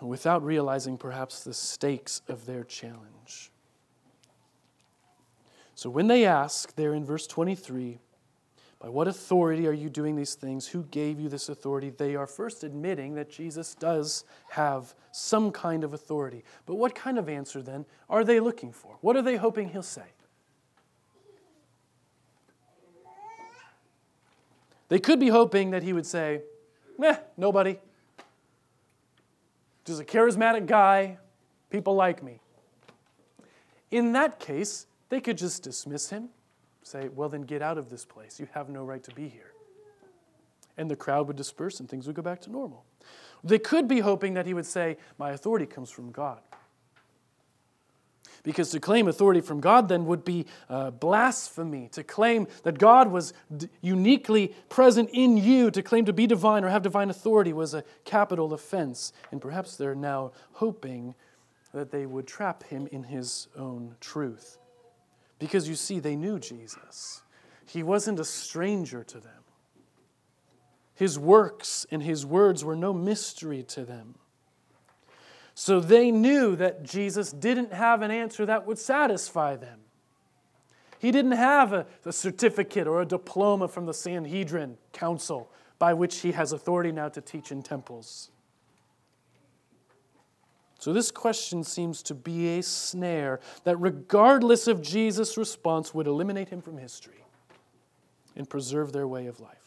without 0.00 0.42
realizing 0.42 0.96
perhaps 0.96 1.44
the 1.44 1.52
stakes 1.52 2.22
of 2.28 2.46
their 2.46 2.64
challenge. 2.64 3.50
So 5.74 5.90
when 5.90 6.06
they 6.06 6.24
ask, 6.24 6.74
there 6.76 6.94
in 6.94 7.04
verse 7.04 7.26
23, 7.26 7.98
by 8.80 8.88
what 8.88 9.06
authority 9.06 9.66
are 9.66 9.72
you 9.72 9.90
doing 9.90 10.16
these 10.16 10.34
things? 10.34 10.66
Who 10.66 10.84
gave 10.84 11.20
you 11.20 11.28
this 11.28 11.50
authority? 11.50 11.90
They 11.90 12.16
are 12.16 12.26
first 12.26 12.64
admitting 12.64 13.14
that 13.16 13.30
Jesus 13.30 13.74
does 13.74 14.24
have 14.48 14.94
some 15.10 15.52
kind 15.52 15.84
of 15.84 15.92
authority. 15.92 16.42
But 16.64 16.76
what 16.76 16.94
kind 16.94 17.18
of 17.18 17.28
answer 17.28 17.60
then 17.60 17.84
are 18.08 18.24
they 18.24 18.40
looking 18.40 18.72
for? 18.72 18.96
What 19.02 19.14
are 19.14 19.22
they 19.22 19.36
hoping 19.36 19.68
he'll 19.68 19.82
say? 19.82 20.06
They 24.92 24.98
could 24.98 25.18
be 25.18 25.28
hoping 25.28 25.70
that 25.70 25.82
he 25.82 25.94
would 25.94 26.04
say, 26.04 26.42
Meh, 26.98 27.16
nobody. 27.38 27.78
Just 29.86 30.02
a 30.02 30.04
charismatic 30.04 30.66
guy. 30.66 31.16
People 31.70 31.94
like 31.94 32.22
me. 32.22 32.40
In 33.90 34.12
that 34.12 34.38
case, 34.38 34.86
they 35.08 35.18
could 35.18 35.38
just 35.38 35.62
dismiss 35.62 36.10
him, 36.10 36.28
say, 36.82 37.08
Well, 37.08 37.30
then 37.30 37.40
get 37.40 37.62
out 37.62 37.78
of 37.78 37.88
this 37.88 38.04
place. 38.04 38.38
You 38.38 38.48
have 38.52 38.68
no 38.68 38.84
right 38.84 39.02
to 39.04 39.14
be 39.14 39.28
here. 39.28 39.52
And 40.76 40.90
the 40.90 40.96
crowd 40.96 41.26
would 41.26 41.36
disperse 41.36 41.80
and 41.80 41.88
things 41.88 42.06
would 42.06 42.16
go 42.16 42.20
back 42.20 42.42
to 42.42 42.52
normal. 42.52 42.84
They 43.42 43.58
could 43.58 43.88
be 43.88 44.00
hoping 44.00 44.34
that 44.34 44.44
he 44.44 44.52
would 44.52 44.66
say, 44.66 44.98
My 45.16 45.30
authority 45.30 45.64
comes 45.64 45.88
from 45.88 46.10
God. 46.12 46.40
Because 48.44 48.70
to 48.70 48.80
claim 48.80 49.06
authority 49.06 49.40
from 49.40 49.60
God 49.60 49.88
then 49.88 50.06
would 50.06 50.24
be 50.24 50.46
uh, 50.68 50.90
blasphemy. 50.90 51.88
To 51.92 52.02
claim 52.02 52.48
that 52.64 52.76
God 52.76 53.10
was 53.10 53.32
d- 53.56 53.68
uniquely 53.80 54.48
present 54.68 55.10
in 55.12 55.36
you, 55.36 55.70
to 55.70 55.82
claim 55.82 56.06
to 56.06 56.12
be 56.12 56.26
divine 56.26 56.64
or 56.64 56.68
have 56.68 56.82
divine 56.82 57.08
authority 57.08 57.52
was 57.52 57.72
a 57.72 57.84
capital 58.04 58.52
offense. 58.52 59.12
And 59.30 59.40
perhaps 59.40 59.76
they're 59.76 59.94
now 59.94 60.32
hoping 60.54 61.14
that 61.72 61.92
they 61.92 62.04
would 62.04 62.26
trap 62.26 62.64
him 62.64 62.88
in 62.90 63.04
his 63.04 63.48
own 63.56 63.94
truth. 64.00 64.58
Because 65.38 65.68
you 65.68 65.74
see, 65.74 66.00
they 66.00 66.16
knew 66.16 66.38
Jesus, 66.38 67.22
he 67.66 67.82
wasn't 67.82 68.20
a 68.20 68.24
stranger 68.24 69.04
to 69.04 69.18
them. 69.18 69.42
His 70.94 71.18
works 71.18 71.86
and 71.90 72.02
his 72.02 72.26
words 72.26 72.64
were 72.64 72.76
no 72.76 72.92
mystery 72.92 73.62
to 73.64 73.84
them. 73.84 74.16
So 75.54 75.80
they 75.80 76.10
knew 76.10 76.56
that 76.56 76.82
Jesus 76.82 77.30
didn't 77.30 77.72
have 77.72 78.02
an 78.02 78.10
answer 78.10 78.46
that 78.46 78.66
would 78.66 78.78
satisfy 78.78 79.56
them. 79.56 79.80
He 80.98 81.10
didn't 81.10 81.32
have 81.32 81.72
a, 81.72 81.86
a, 82.04 82.12
certificate 82.12 82.86
or 82.86 83.02
a 83.02 83.06
diploma 83.06 83.68
from 83.68 83.86
the 83.86 83.94
Sanhedrin 83.94 84.78
council 84.92 85.50
by 85.78 85.94
which 85.94 86.20
he 86.20 86.32
has 86.32 86.52
authority 86.52 86.92
now 86.92 87.08
to 87.08 87.20
teach 87.20 87.50
in 87.50 87.62
temples. 87.62 88.30
So, 90.78 90.92
this 90.92 91.10
question 91.10 91.64
seems 91.64 92.02
to 92.04 92.14
be 92.14 92.58
a 92.58 92.62
snare 92.62 93.40
that, 93.64 93.76
regardless 93.76 94.66
of 94.66 94.82
Jesus' 94.82 95.36
response, 95.36 95.92
would 95.94 96.06
eliminate 96.06 96.48
him 96.48 96.60
from 96.60 96.78
history 96.78 97.24
and 98.36 98.48
preserve 98.48 98.92
their 98.92 99.06
way 99.06 99.26
of 99.26 99.40
life. 99.40 99.61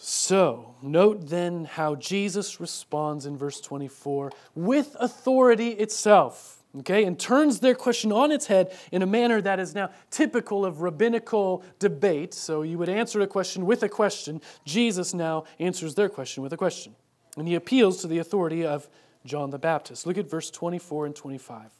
So, 0.00 0.76
note 0.80 1.28
then 1.28 1.64
how 1.64 1.96
Jesus 1.96 2.60
responds 2.60 3.26
in 3.26 3.36
verse 3.36 3.60
24 3.60 4.30
with 4.54 4.96
authority 5.00 5.70
itself, 5.70 6.62
okay, 6.78 7.02
and 7.04 7.18
turns 7.18 7.58
their 7.58 7.74
question 7.74 8.12
on 8.12 8.30
its 8.30 8.46
head 8.46 8.72
in 8.92 9.02
a 9.02 9.06
manner 9.06 9.40
that 9.40 9.58
is 9.58 9.74
now 9.74 9.90
typical 10.12 10.64
of 10.64 10.82
rabbinical 10.82 11.64
debate. 11.80 12.32
So, 12.32 12.62
you 12.62 12.78
would 12.78 12.88
answer 12.88 13.20
a 13.22 13.26
question 13.26 13.66
with 13.66 13.82
a 13.82 13.88
question. 13.88 14.40
Jesus 14.64 15.14
now 15.14 15.44
answers 15.58 15.96
their 15.96 16.08
question 16.08 16.44
with 16.44 16.52
a 16.52 16.56
question. 16.56 16.94
And 17.36 17.48
he 17.48 17.56
appeals 17.56 18.00
to 18.02 18.06
the 18.06 18.18
authority 18.18 18.64
of 18.64 18.88
John 19.24 19.50
the 19.50 19.58
Baptist. 19.58 20.06
Look 20.06 20.16
at 20.16 20.30
verse 20.30 20.48
24 20.48 21.06
and 21.06 21.16
25. 21.16 21.72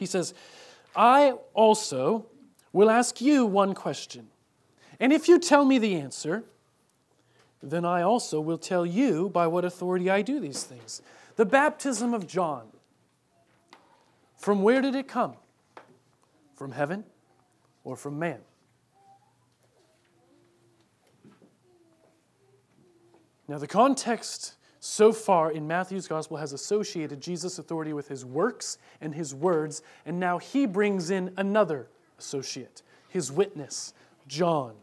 He 0.00 0.06
says, 0.06 0.34
I 0.96 1.34
also 1.52 2.26
will 2.72 2.90
ask 2.90 3.20
you 3.20 3.46
one 3.46 3.72
question. 3.72 4.30
And 4.98 5.12
if 5.12 5.28
you 5.28 5.38
tell 5.38 5.64
me 5.64 5.78
the 5.78 5.94
answer, 5.94 6.42
then 7.70 7.84
I 7.84 8.02
also 8.02 8.40
will 8.40 8.58
tell 8.58 8.84
you 8.84 9.28
by 9.30 9.46
what 9.46 9.64
authority 9.64 10.10
I 10.10 10.22
do 10.22 10.40
these 10.40 10.64
things. 10.64 11.02
The 11.36 11.44
baptism 11.44 12.14
of 12.14 12.26
John, 12.26 12.68
from 14.36 14.62
where 14.62 14.80
did 14.80 14.94
it 14.94 15.08
come? 15.08 15.34
From 16.54 16.72
heaven 16.72 17.04
or 17.82 17.96
from 17.96 18.18
man? 18.18 18.40
Now, 23.46 23.58
the 23.58 23.66
context 23.66 24.54
so 24.80 25.12
far 25.12 25.50
in 25.50 25.66
Matthew's 25.66 26.06
gospel 26.08 26.36
has 26.36 26.52
associated 26.52 27.20
Jesus' 27.20 27.58
authority 27.58 27.92
with 27.92 28.08
his 28.08 28.24
works 28.24 28.78
and 29.00 29.14
his 29.14 29.34
words, 29.34 29.82
and 30.06 30.20
now 30.20 30.38
he 30.38 30.66
brings 30.66 31.10
in 31.10 31.32
another 31.36 31.88
associate, 32.18 32.82
his 33.08 33.32
witness, 33.32 33.94
John. 34.26 34.74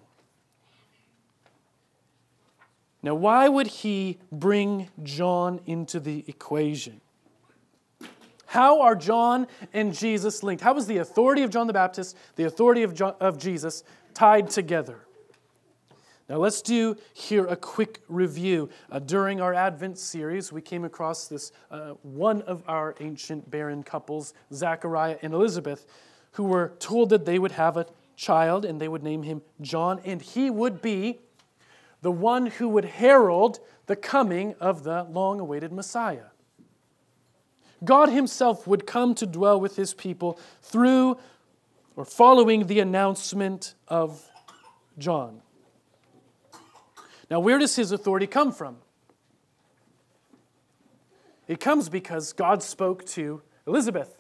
Now, 3.04 3.16
why 3.16 3.48
would 3.48 3.68
he 3.68 4.20
bring 4.32 4.90
John 5.02 5.60
into 5.66 6.00
the 6.00 6.24
equation? 6.28 7.02
How 8.46 8.82
are 8.82 8.96
John 8.96 9.48
and 9.74 9.94
Jesus 9.94 10.44
linked? 10.44 10.62
How 10.62 10.76
is 10.76 10.86
the 10.86 10.98
authority 10.98 11.44
of 11.44 11.50
John 11.52 11.68
the 11.68 11.74
Baptist, 11.74 12.18
the 12.36 12.44
authority 12.44 12.84
of, 12.84 12.94
John, 12.94 13.16
of 13.20 13.38
Jesus, 13.38 13.84
tied 14.14 14.50
together? 14.50 15.00
Now, 16.28 16.38
let's 16.38 16.62
do 16.62 16.96
here 17.14 17.46
a 17.48 17.56
quick 17.56 18.02
review. 18.08 18.70
Uh, 18.92 19.00
during 19.00 19.42
our 19.42 19.54
Advent 19.54 19.98
series, 19.98 20.52
we 20.52 20.62
came 20.62 20.86
across 20.86 21.28
this 21.28 21.52
uh, 21.70 21.92
one 22.04 22.42
of 22.44 22.64
our 22.68 22.96
ancient 23.00 23.50
barren 23.50 23.84
couples, 23.84 24.34
Zachariah 24.54 25.18
and 25.22 25.34
Elizabeth, 25.34 25.86
who 26.34 26.44
were 26.44 26.74
told 26.80 27.10
that 27.10 27.26
they 27.26 27.40
would 27.40 27.54
have 27.54 27.78
a 27.78 27.86
child 28.16 28.64
and 28.66 28.80
they 28.80 28.88
would 28.88 29.04
name 29.04 29.24
him 29.24 29.42
John, 29.62 30.00
and 30.06 30.22
he 30.22 30.50
would 30.50 30.82
be 30.82 31.20
the 32.02 32.12
one 32.12 32.48
who 32.48 32.68
would 32.70 32.86
herald 32.86 33.60
the 33.86 33.96
coming 33.96 34.56
of 34.60 34.84
the 34.84 35.04
long 35.04 35.40
awaited 35.40 35.72
Messiah. 35.72 36.26
God 37.84 38.10
Himself 38.10 38.68
would 38.68 38.86
come 38.86 39.16
to 39.16 39.26
dwell 39.26 39.60
with 39.60 39.76
His 39.76 39.94
people 39.94 40.40
through 40.62 41.18
or 41.96 42.06
following 42.06 42.68
the 42.68 42.80
announcement 42.80 43.76
of 43.88 44.24
John. 44.98 45.42
Now, 47.30 47.40
where 47.40 47.58
does 47.58 47.76
His 47.76 47.92
authority 47.92 48.28
come 48.28 48.52
from? 48.52 48.78
It 51.48 51.60
comes 51.60 51.90
because 51.90 52.34
God 52.34 52.64
spoke 52.64 53.06
to 53.08 53.42
Elizabeth 53.68 54.18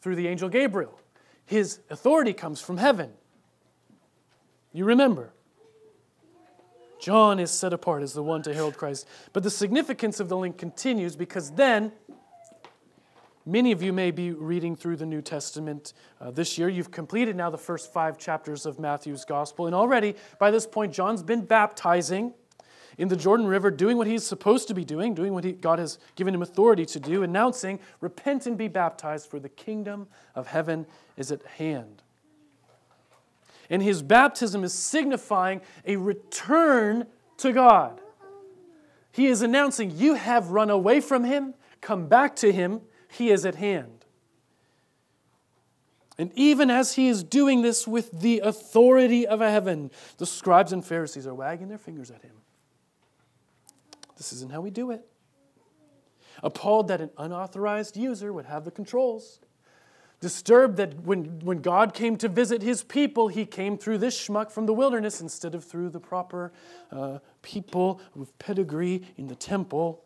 through 0.00 0.16
the 0.16 0.28
angel 0.28 0.48
Gabriel. 0.48 0.98
His 1.46 1.80
authority 1.88 2.32
comes 2.32 2.60
from 2.60 2.78
heaven. 2.78 3.12
You 4.72 4.84
remember. 4.84 5.32
John 7.04 7.38
is 7.38 7.50
set 7.50 7.74
apart 7.74 8.02
as 8.02 8.14
the 8.14 8.22
one 8.22 8.40
to 8.44 8.54
herald 8.54 8.78
Christ. 8.78 9.06
But 9.34 9.42
the 9.42 9.50
significance 9.50 10.20
of 10.20 10.30
the 10.30 10.38
link 10.38 10.56
continues 10.56 11.16
because 11.16 11.50
then, 11.50 11.92
many 13.44 13.72
of 13.72 13.82
you 13.82 13.92
may 13.92 14.10
be 14.10 14.30
reading 14.30 14.74
through 14.74 14.96
the 14.96 15.04
New 15.04 15.20
Testament 15.20 15.92
uh, 16.18 16.30
this 16.30 16.56
year. 16.56 16.70
You've 16.70 16.90
completed 16.90 17.36
now 17.36 17.50
the 17.50 17.58
first 17.58 17.92
five 17.92 18.16
chapters 18.16 18.64
of 18.64 18.78
Matthew's 18.78 19.26
Gospel. 19.26 19.66
And 19.66 19.74
already, 19.74 20.14
by 20.38 20.50
this 20.50 20.66
point, 20.66 20.94
John's 20.94 21.22
been 21.22 21.44
baptizing 21.44 22.32
in 22.96 23.08
the 23.08 23.16
Jordan 23.16 23.48
River, 23.48 23.70
doing 23.70 23.98
what 23.98 24.06
he's 24.06 24.26
supposed 24.26 24.66
to 24.68 24.74
be 24.74 24.86
doing, 24.86 25.14
doing 25.14 25.34
what 25.34 25.44
he, 25.44 25.52
God 25.52 25.78
has 25.78 25.98
given 26.16 26.34
him 26.34 26.40
authority 26.40 26.86
to 26.86 26.98
do, 26.98 27.22
announcing, 27.22 27.80
Repent 28.00 28.46
and 28.46 28.56
be 28.56 28.68
baptized, 28.68 29.28
for 29.28 29.38
the 29.38 29.50
kingdom 29.50 30.08
of 30.34 30.46
heaven 30.46 30.86
is 31.18 31.30
at 31.30 31.44
hand. 31.44 32.03
And 33.70 33.82
his 33.82 34.02
baptism 34.02 34.64
is 34.64 34.72
signifying 34.72 35.60
a 35.86 35.96
return 35.96 37.06
to 37.38 37.52
God. 37.52 38.00
He 39.12 39.26
is 39.26 39.42
announcing, 39.42 39.92
You 39.92 40.14
have 40.14 40.50
run 40.50 40.70
away 40.70 41.00
from 41.00 41.24
him, 41.24 41.54
come 41.80 42.08
back 42.08 42.36
to 42.36 42.52
him, 42.52 42.80
he 43.08 43.30
is 43.30 43.46
at 43.46 43.54
hand. 43.54 44.04
And 46.16 46.30
even 46.34 46.70
as 46.70 46.94
he 46.94 47.08
is 47.08 47.24
doing 47.24 47.62
this 47.62 47.88
with 47.88 48.10
the 48.20 48.40
authority 48.40 49.26
of 49.26 49.40
heaven, 49.40 49.90
the 50.18 50.26
scribes 50.26 50.72
and 50.72 50.84
Pharisees 50.84 51.26
are 51.26 51.34
wagging 51.34 51.68
their 51.68 51.78
fingers 51.78 52.10
at 52.10 52.22
him. 52.22 52.36
This 54.16 54.32
isn't 54.32 54.52
how 54.52 54.60
we 54.60 54.70
do 54.70 54.90
it. 54.90 55.04
Appalled 56.42 56.88
that 56.88 57.00
an 57.00 57.10
unauthorized 57.18 57.96
user 57.96 58.32
would 58.32 58.46
have 58.46 58.64
the 58.64 58.70
controls. 58.70 59.40
Disturbed 60.20 60.76
that 60.78 61.00
when, 61.00 61.40
when 61.40 61.58
God 61.58 61.92
came 61.92 62.16
to 62.16 62.28
visit 62.28 62.62
his 62.62 62.82
people, 62.82 63.28
he 63.28 63.44
came 63.44 63.76
through 63.76 63.98
this 63.98 64.18
schmuck 64.18 64.50
from 64.50 64.66
the 64.66 64.72
wilderness 64.72 65.20
instead 65.20 65.54
of 65.54 65.64
through 65.64 65.90
the 65.90 66.00
proper 66.00 66.52
uh, 66.90 67.18
people 67.42 68.00
with 68.14 68.36
pedigree 68.38 69.02
in 69.16 69.26
the 69.26 69.34
temple. 69.34 70.02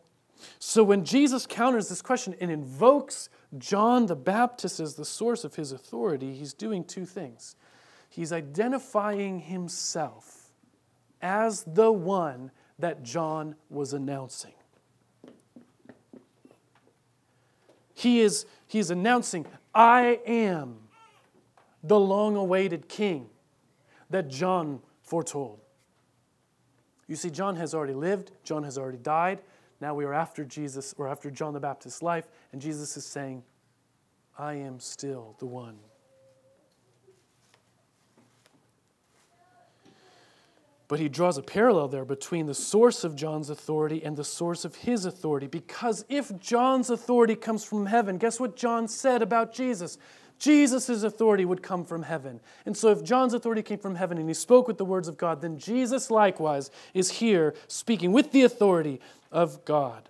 So 0.57 0.83
when 0.83 1.05
Jesus 1.05 1.45
counters 1.45 1.89
this 1.89 2.01
question 2.01 2.35
and 2.39 2.51
invokes 2.51 3.29
John 3.57 4.05
the 4.05 4.15
Baptist 4.15 4.79
as 4.79 4.95
the 4.95 5.05
source 5.05 5.43
of 5.43 5.55
his 5.55 5.71
authority, 5.71 6.33
he's 6.33 6.53
doing 6.53 6.83
two 6.83 7.05
things. 7.05 7.55
He's 8.09 8.33
identifying 8.33 9.39
himself 9.39 10.51
as 11.21 11.63
the 11.63 11.91
one 11.91 12.51
that 12.79 13.03
John 13.03 13.55
was 13.69 13.93
announcing. 13.93 14.53
He 17.93 18.21
is, 18.21 18.45
he 18.65 18.79
is 18.79 18.91
announcing, 18.91 19.45
I 19.79 20.19
am 20.25 20.75
the 21.85 21.97
long 21.97 22.35
awaited 22.35 22.89
king 22.89 23.29
that 24.09 24.27
John 24.27 24.81
foretold. 25.03 25.61
You 27.07 27.15
see, 27.15 27.29
John 27.29 27.55
has 27.55 27.73
already 27.73 27.93
lived, 27.93 28.33
John 28.43 28.63
has 28.63 28.77
already 28.77 28.97
died. 28.97 29.41
Now 29.79 29.93
we 29.95 30.03
are 30.03 30.13
after 30.13 30.43
Jesus, 30.43 30.93
or 30.97 31.07
after 31.07 31.31
John 31.31 31.53
the 31.53 31.61
Baptist's 31.61 32.03
life, 32.03 32.27
and 32.51 32.61
Jesus 32.61 32.97
is 32.97 33.05
saying, 33.05 33.41
I 34.37 34.55
am 34.55 34.81
still 34.81 35.37
the 35.39 35.45
one 35.45 35.77
But 40.89 40.99
he 40.99 41.07
draws 41.07 41.37
a 41.37 41.43
parallel 41.43 41.87
there 41.87 42.03
between 42.03 42.47
the 42.47 42.55
source 42.55 43.03
of 43.03 43.15
John's 43.15 43.51
authority 43.51 44.03
and 44.03 44.17
the 44.17 44.23
source 44.23 44.65
of 44.65 44.75
his 44.75 45.05
authority. 45.05 45.45
Because 45.45 46.03
if 46.09 46.37
John's 46.39 46.89
authority 46.89 47.35
comes 47.35 47.63
from 47.63 47.85
heaven, 47.85 48.17
guess 48.17 48.39
what 48.39 48.55
John 48.55 48.87
said 48.87 49.21
about 49.21 49.53
Jesus? 49.53 49.99
Jesus' 50.39 51.03
authority 51.03 51.45
would 51.45 51.61
come 51.61 51.85
from 51.85 52.01
heaven. 52.03 52.39
And 52.65 52.75
so, 52.75 52.89
if 52.89 53.03
John's 53.03 53.35
authority 53.35 53.61
came 53.61 53.77
from 53.77 53.95
heaven 53.95 54.17
and 54.17 54.27
he 54.27 54.33
spoke 54.33 54.67
with 54.67 54.79
the 54.79 54.85
words 54.85 55.07
of 55.07 55.15
God, 55.15 55.41
then 55.41 55.59
Jesus 55.59 56.09
likewise 56.09 56.71
is 56.95 57.11
here 57.11 57.53
speaking 57.67 58.11
with 58.11 58.31
the 58.31 58.41
authority 58.41 58.99
of 59.31 59.63
God. 59.65 60.09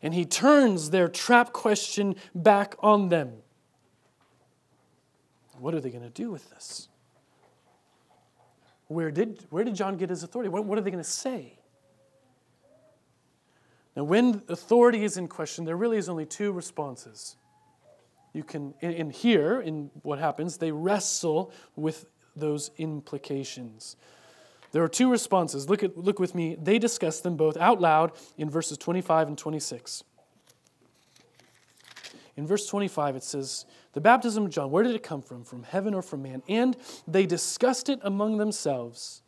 And 0.00 0.14
he 0.14 0.24
turns 0.24 0.90
their 0.90 1.08
trap 1.08 1.52
question 1.52 2.14
back 2.36 2.76
on 2.78 3.08
them. 3.08 3.32
What 5.58 5.74
are 5.74 5.80
they 5.80 5.90
going 5.90 6.04
to 6.04 6.10
do 6.10 6.30
with 6.30 6.50
this? 6.50 6.87
Where 8.88 9.10
did, 9.10 9.46
where 9.50 9.64
did 9.64 9.74
John 9.74 9.96
get 9.96 10.10
his 10.10 10.22
authority? 10.22 10.48
What, 10.48 10.64
what 10.64 10.78
are 10.78 10.80
they 10.80 10.90
going 10.90 11.02
to 11.02 11.08
say? 11.08 11.58
Now, 13.94 14.04
when 14.04 14.42
authority 14.48 15.04
is 15.04 15.16
in 15.16 15.28
question, 15.28 15.64
there 15.64 15.76
really 15.76 15.98
is 15.98 16.08
only 16.08 16.24
two 16.24 16.52
responses. 16.52 17.36
You 18.32 18.44
can, 18.44 18.74
in, 18.80 18.92
in 18.92 19.10
here, 19.10 19.60
in 19.60 19.90
what 20.02 20.18
happens, 20.18 20.58
they 20.58 20.72
wrestle 20.72 21.52
with 21.76 22.06
those 22.36 22.70
implications. 22.78 23.96
There 24.72 24.82
are 24.82 24.88
two 24.88 25.10
responses. 25.10 25.68
Look, 25.68 25.82
at, 25.82 25.96
look 25.96 26.18
with 26.18 26.34
me. 26.34 26.56
They 26.60 26.78
discuss 26.78 27.20
them 27.20 27.36
both 27.36 27.56
out 27.56 27.80
loud 27.80 28.12
in 28.36 28.48
verses 28.50 28.78
25 28.78 29.28
and 29.28 29.38
26. 29.38 30.04
In 32.38 32.46
verse 32.46 32.68
25, 32.68 33.16
it 33.16 33.24
says, 33.24 33.66
the 33.94 34.00
baptism 34.00 34.44
of 34.44 34.52
John, 34.52 34.70
where 34.70 34.84
did 34.84 34.94
it 34.94 35.02
come 35.02 35.22
from? 35.22 35.42
From 35.42 35.64
heaven 35.64 35.92
or 35.92 36.02
from 36.02 36.22
man? 36.22 36.40
And 36.48 36.76
they 37.08 37.26
discussed 37.26 37.88
it 37.88 37.98
among 38.02 38.36
themselves, 38.36 39.22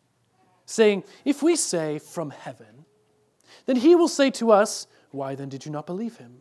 saying, 0.64 1.02
If 1.24 1.42
we 1.42 1.56
say 1.56 1.98
from 1.98 2.30
heaven, 2.30 2.84
then 3.66 3.74
he 3.74 3.96
will 3.96 4.06
say 4.06 4.30
to 4.30 4.52
us, 4.52 4.86
Why 5.10 5.34
then 5.34 5.48
did 5.48 5.66
you 5.66 5.72
not 5.72 5.86
believe 5.86 6.18
him? 6.18 6.36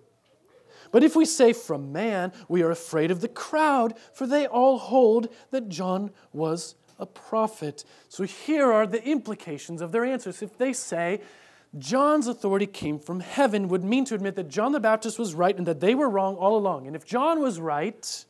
But 0.91 1.03
if 1.03 1.15
we 1.15 1.25
say 1.25 1.53
from 1.53 1.91
man, 1.91 2.33
we 2.47 2.61
are 2.61 2.69
afraid 2.69 3.09
of 3.09 3.21
the 3.21 3.27
crowd, 3.29 3.95
for 4.13 4.27
they 4.27 4.45
all 4.45 4.77
hold 4.77 5.33
that 5.49 5.69
John 5.69 6.11
was 6.33 6.75
a 6.99 7.07
prophet. 7.07 7.83
So 8.09 8.25
here 8.25 8.71
are 8.71 8.85
the 8.85 9.03
implications 9.03 9.81
of 9.81 9.91
their 9.91 10.05
answers. 10.05 10.43
If 10.43 10.55
they 10.59 10.73
say, 10.73 11.21
John's 11.77 12.27
authority 12.27 12.65
came 12.65 12.97
from 12.97 13.19
heaven 13.19 13.67
would 13.67 13.83
mean 13.83 14.05
to 14.05 14.15
admit 14.15 14.35
that 14.35 14.49
John 14.49 14.71
the 14.71 14.79
Baptist 14.79 15.19
was 15.19 15.35
right 15.35 15.55
and 15.55 15.67
that 15.67 15.79
they 15.79 15.93
were 15.93 16.09
wrong 16.09 16.35
all 16.35 16.57
along. 16.57 16.87
And 16.87 16.95
if 16.95 17.05
John 17.05 17.41
was 17.41 17.59
right, 17.59 18.25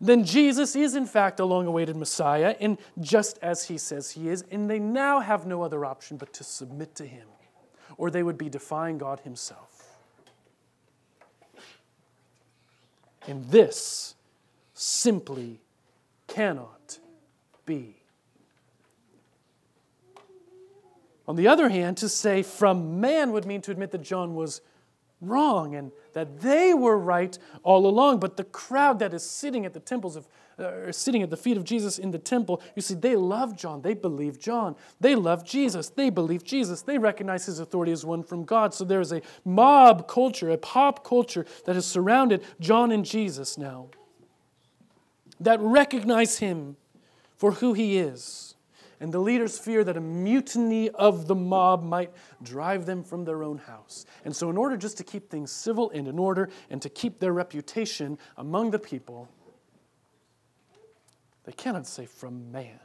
then 0.00 0.24
Jesus 0.24 0.74
is 0.74 0.94
in 0.94 1.06
fact 1.06 1.40
a 1.40 1.44
long 1.44 1.66
awaited 1.66 1.96
Messiah, 1.96 2.56
and 2.60 2.78
just 3.00 3.38
as 3.42 3.64
he 3.64 3.76
says 3.76 4.12
he 4.12 4.28
is, 4.28 4.44
and 4.50 4.70
they 4.70 4.78
now 4.78 5.20
have 5.20 5.46
no 5.46 5.62
other 5.62 5.84
option 5.84 6.16
but 6.16 6.32
to 6.34 6.44
submit 6.44 6.94
to 6.94 7.04
him, 7.04 7.26
or 7.96 8.10
they 8.10 8.22
would 8.22 8.38
be 8.38 8.48
defying 8.48 8.96
God 8.96 9.20
himself. 9.20 9.98
And 13.26 13.44
this 13.50 14.14
simply 14.72 15.60
cannot 16.28 16.98
be. 17.66 17.97
On 21.28 21.36
the 21.36 21.46
other 21.46 21.68
hand, 21.68 21.98
to 21.98 22.08
say 22.08 22.42
from 22.42 23.00
man 23.00 23.32
would 23.32 23.44
mean 23.44 23.60
to 23.60 23.70
admit 23.70 23.90
that 23.90 24.02
John 24.02 24.34
was 24.34 24.62
wrong 25.20 25.74
and 25.74 25.92
that 26.14 26.40
they 26.40 26.72
were 26.72 26.98
right 26.98 27.38
all 27.62 27.86
along. 27.86 28.18
But 28.18 28.38
the 28.38 28.44
crowd 28.44 28.98
that 29.00 29.12
is 29.12 29.22
sitting 29.22 29.66
at 29.66 29.74
the 29.74 29.80
temples 29.80 30.16
of, 30.16 30.26
uh, 30.58 30.90
sitting 30.90 31.22
at 31.22 31.28
the 31.28 31.36
feet 31.36 31.58
of 31.58 31.64
Jesus 31.64 31.98
in 31.98 32.12
the 32.12 32.18
temple, 32.18 32.62
you 32.74 32.80
see, 32.80 32.94
they 32.94 33.14
love 33.14 33.54
John. 33.54 33.82
They 33.82 33.92
believe 33.92 34.38
John. 34.38 34.74
They 35.00 35.14
love 35.14 35.44
Jesus. 35.44 35.90
They 35.90 36.08
believe 36.08 36.44
Jesus. 36.44 36.80
They 36.80 36.96
recognize 36.96 37.44
his 37.44 37.58
authority 37.58 37.92
as 37.92 38.06
one 38.06 38.22
from 38.22 38.44
God. 38.44 38.72
So 38.72 38.86
there 38.86 39.00
is 39.00 39.12
a 39.12 39.20
mob 39.44 40.08
culture, 40.08 40.48
a 40.48 40.56
pop 40.56 41.04
culture 41.04 41.44
that 41.66 41.74
has 41.74 41.84
surrounded 41.84 42.42
John 42.58 42.90
and 42.90 43.04
Jesus 43.04 43.58
now 43.58 43.88
that 45.40 45.60
recognize 45.60 46.38
him 46.38 46.76
for 47.36 47.52
who 47.52 47.72
he 47.74 47.98
is 47.98 48.54
and 49.00 49.12
the 49.12 49.18
leaders 49.18 49.58
fear 49.58 49.84
that 49.84 49.96
a 49.96 50.00
mutiny 50.00 50.90
of 50.90 51.26
the 51.26 51.34
mob 51.34 51.82
might 51.82 52.12
drive 52.42 52.86
them 52.86 53.04
from 53.04 53.24
their 53.24 53.42
own 53.42 53.58
house. 53.58 54.06
And 54.24 54.34
so, 54.34 54.50
in 54.50 54.56
order 54.56 54.76
just 54.76 54.96
to 54.98 55.04
keep 55.04 55.30
things 55.30 55.52
civil 55.52 55.90
and 55.90 56.08
in 56.08 56.18
order 56.18 56.50
and 56.70 56.82
to 56.82 56.88
keep 56.88 57.20
their 57.20 57.32
reputation 57.32 58.18
among 58.36 58.70
the 58.70 58.78
people, 58.78 59.28
they 61.44 61.52
cannot 61.52 61.86
say 61.86 62.06
from 62.06 62.50
man. 62.50 62.80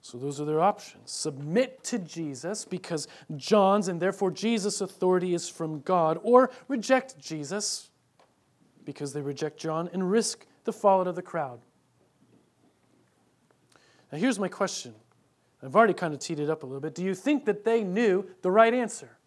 So, 0.00 0.16
those 0.16 0.40
are 0.40 0.44
their 0.44 0.60
options. 0.60 1.10
Submit 1.10 1.82
to 1.84 1.98
Jesus 1.98 2.64
because 2.64 3.08
John's 3.36 3.88
and 3.88 4.00
therefore 4.00 4.30
Jesus' 4.30 4.80
authority 4.80 5.34
is 5.34 5.48
from 5.48 5.80
God, 5.80 6.18
or 6.22 6.50
reject 6.66 7.18
Jesus 7.18 7.90
because 8.84 9.12
they 9.12 9.20
reject 9.20 9.58
John 9.58 9.90
and 9.92 10.10
risk 10.10 10.46
the 10.64 10.72
fallout 10.72 11.08
of 11.08 11.14
the 11.14 11.22
crowd. 11.22 11.60
Now, 14.10 14.18
here's 14.18 14.38
my 14.38 14.48
question. 14.48 14.94
I've 15.62 15.74
already 15.74 15.94
kind 15.94 16.14
of 16.14 16.20
teed 16.20 16.40
it 16.40 16.48
up 16.48 16.62
a 16.62 16.66
little 16.66 16.80
bit. 16.80 16.94
Do 16.94 17.02
you 17.02 17.14
think 17.14 17.44
that 17.46 17.64
they 17.64 17.82
knew 17.82 18.24
the 18.42 18.50
right 18.50 18.72
answer? 18.72 19.18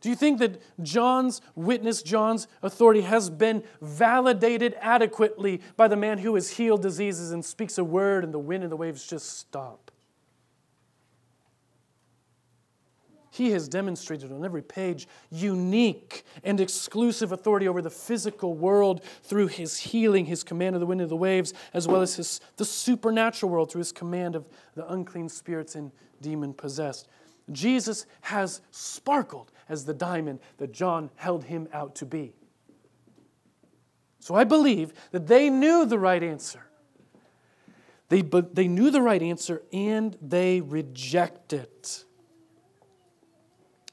Do 0.00 0.10
you 0.10 0.14
think 0.14 0.38
that 0.38 0.62
John's 0.84 1.40
witness, 1.56 2.00
John's 2.00 2.46
authority 2.62 3.00
has 3.00 3.28
been 3.28 3.64
validated 3.80 4.76
adequately 4.80 5.60
by 5.76 5.88
the 5.88 5.96
man 5.96 6.18
who 6.18 6.36
has 6.36 6.50
healed 6.50 6.80
diseases 6.80 7.32
and 7.32 7.44
speaks 7.44 7.76
a 7.76 7.82
word 7.82 8.22
and 8.22 8.32
the 8.32 8.38
wind 8.38 8.62
and 8.62 8.70
the 8.70 8.76
waves 8.76 9.04
just 9.04 9.36
stop? 9.36 9.90
He 13.36 13.50
has 13.50 13.68
demonstrated 13.68 14.32
on 14.32 14.42
every 14.46 14.62
page 14.62 15.06
unique 15.30 16.24
and 16.42 16.58
exclusive 16.58 17.32
authority 17.32 17.68
over 17.68 17.82
the 17.82 17.90
physical 17.90 18.54
world 18.54 19.04
through 19.24 19.48
his 19.48 19.76
healing, 19.76 20.24
his 20.24 20.42
command 20.42 20.74
of 20.74 20.80
the 20.80 20.86
wind 20.86 21.02
and 21.02 21.10
the 21.10 21.16
waves, 21.16 21.52
as 21.74 21.86
well 21.86 22.00
as 22.00 22.16
his, 22.16 22.40
the 22.56 22.64
supernatural 22.64 23.52
world 23.52 23.70
through 23.70 23.80
his 23.80 23.92
command 23.92 24.36
of 24.36 24.48
the 24.74 24.90
unclean 24.90 25.28
spirits 25.28 25.74
and 25.74 25.92
demon 26.22 26.54
possessed. 26.54 27.08
Jesus 27.52 28.06
has 28.22 28.62
sparkled 28.70 29.52
as 29.68 29.84
the 29.84 29.92
diamond 29.92 30.40
that 30.56 30.72
John 30.72 31.10
held 31.16 31.44
him 31.44 31.68
out 31.74 31.94
to 31.96 32.06
be. 32.06 32.32
So 34.18 34.34
I 34.34 34.44
believe 34.44 34.94
that 35.10 35.26
they 35.26 35.50
knew 35.50 35.84
the 35.84 35.98
right 35.98 36.22
answer. 36.22 36.62
They, 38.08 38.22
but 38.22 38.54
they 38.54 38.66
knew 38.66 38.90
the 38.90 39.02
right 39.02 39.22
answer 39.22 39.62
and 39.74 40.16
they 40.22 40.62
rejected 40.62 41.60
it. 41.60 42.05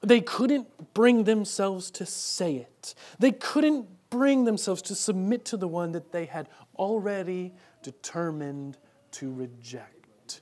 They 0.04 0.20
couldn't 0.22 0.94
bring 0.94 1.24
themselves 1.24 1.89
to 1.92 2.06
say 2.06 2.58
it. 2.58 2.94
They 3.20 3.32
couldn't 3.32 3.88
bring 4.10 4.44
themselves 4.44 4.82
to 4.84 4.96
submit 4.96 5.46
to 5.46 5.58
the 5.58 5.68
one 5.68 5.94
that 5.94 6.12
they 6.12 6.26
had 6.26 6.50
already 6.78 7.54
determined 7.82 8.78
to 9.12 9.34
reject. 9.34 10.42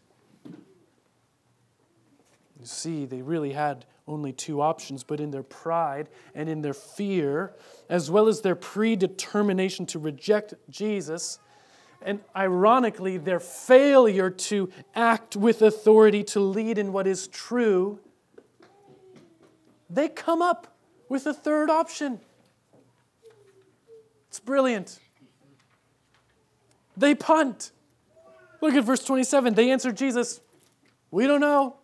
You 2.60 2.66
see, 2.66 3.06
they 3.06 3.22
really 3.22 3.54
had 3.54 3.86
only 4.08 4.34
two 4.34 4.62
options, 4.62 5.04
but 5.04 5.20
in 5.20 5.32
their 5.32 5.44
pride 5.44 6.10
and 6.36 6.50
in 6.50 6.62
their 6.62 6.74
fear, 6.74 7.54
as 7.90 8.12
well 8.12 8.28
as 8.28 8.42
their 8.42 8.56
predetermination 8.56 9.86
to 9.88 10.00
reject 10.00 10.54
Jesus, 10.70 11.40
and 12.02 12.20
ironically, 12.36 13.18
their 13.18 13.40
failure 13.40 14.30
to 14.30 14.70
act 14.96 15.36
with 15.36 15.62
authority 15.62 16.24
to 16.26 16.40
lead 16.40 16.78
in 16.78 16.92
what 16.92 17.08
is 17.08 17.28
true, 17.28 18.00
they 19.94 20.08
come 20.08 20.42
up 20.42 20.76
with 21.10 21.26
a 21.26 21.34
third 21.34 21.70
option. 21.70 22.20
It's 24.30 24.40
brilliant. 24.40 25.00
They 26.96 27.16
punt. 27.16 27.72
Look 28.62 28.76
at 28.76 28.84
verse 28.84 29.04
27. 29.04 29.54
They 29.56 29.72
answered 29.72 29.98
Jesus, 29.98 30.40
We 31.10 31.28
don't 31.28 31.42
know. 31.42 31.76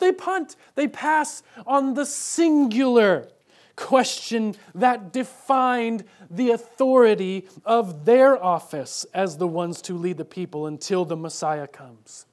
They 0.00 0.12
punt, 0.12 0.56
they 0.74 0.88
pass 0.88 1.42
on 1.66 1.92
the 1.92 2.06
singular 2.06 3.28
question 3.76 4.56
that 4.74 5.12
defined 5.12 6.04
the 6.30 6.50
authority 6.50 7.46
of 7.64 8.06
their 8.06 8.42
office 8.42 9.04
as 9.14 9.36
the 9.36 9.46
ones 9.46 9.82
to 9.82 9.96
lead 9.96 10.16
the 10.16 10.24
people 10.24 10.66
until 10.66 11.04
the 11.04 11.16
Messiah 11.16 11.66
comes. 11.66 12.26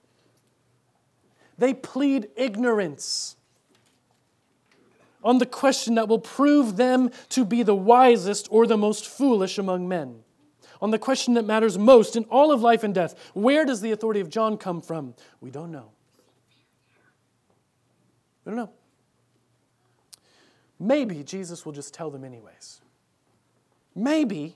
They 1.58 1.74
plead 1.74 2.30
ignorance 2.36 3.36
on 5.24 5.40
the 5.40 5.46
question 5.46 5.96
that 5.96 6.08
will 6.08 6.20
prove 6.20 6.78
them 6.78 7.10
to 7.30 7.44
be 7.44 7.64
the 7.64 7.76
wisest 7.76 8.48
or 8.52 8.68
the 8.68 8.78
most 8.78 9.08
foolish 9.08 9.58
among 9.58 9.88
men. 9.88 10.24
On 10.82 10.92
the 10.92 11.00
question 11.00 11.34
that 11.34 11.46
matters 11.46 11.78
most 11.78 12.16
in 12.16 12.24
all 12.26 12.52
of 12.52 12.62
life 12.62 12.84
and 12.84 12.94
death 12.94 13.16
where 13.34 13.66
does 13.66 13.82
the 13.82 13.92
authority 13.92 14.20
of 14.20 14.30
John 14.30 14.58
come 14.58 14.82
from? 14.82 15.16
We 15.42 15.50
don't 15.50 15.72
know. 15.72 15.92
We 18.46 18.52
don't 18.52 18.58
know. 18.58 18.72
Maybe 20.80 21.24
Jesus 21.24 21.66
will 21.66 21.74
just 21.74 21.94
tell 21.94 22.12
them 22.12 22.24
anyways. 22.24 22.82
Maybe 23.96 24.56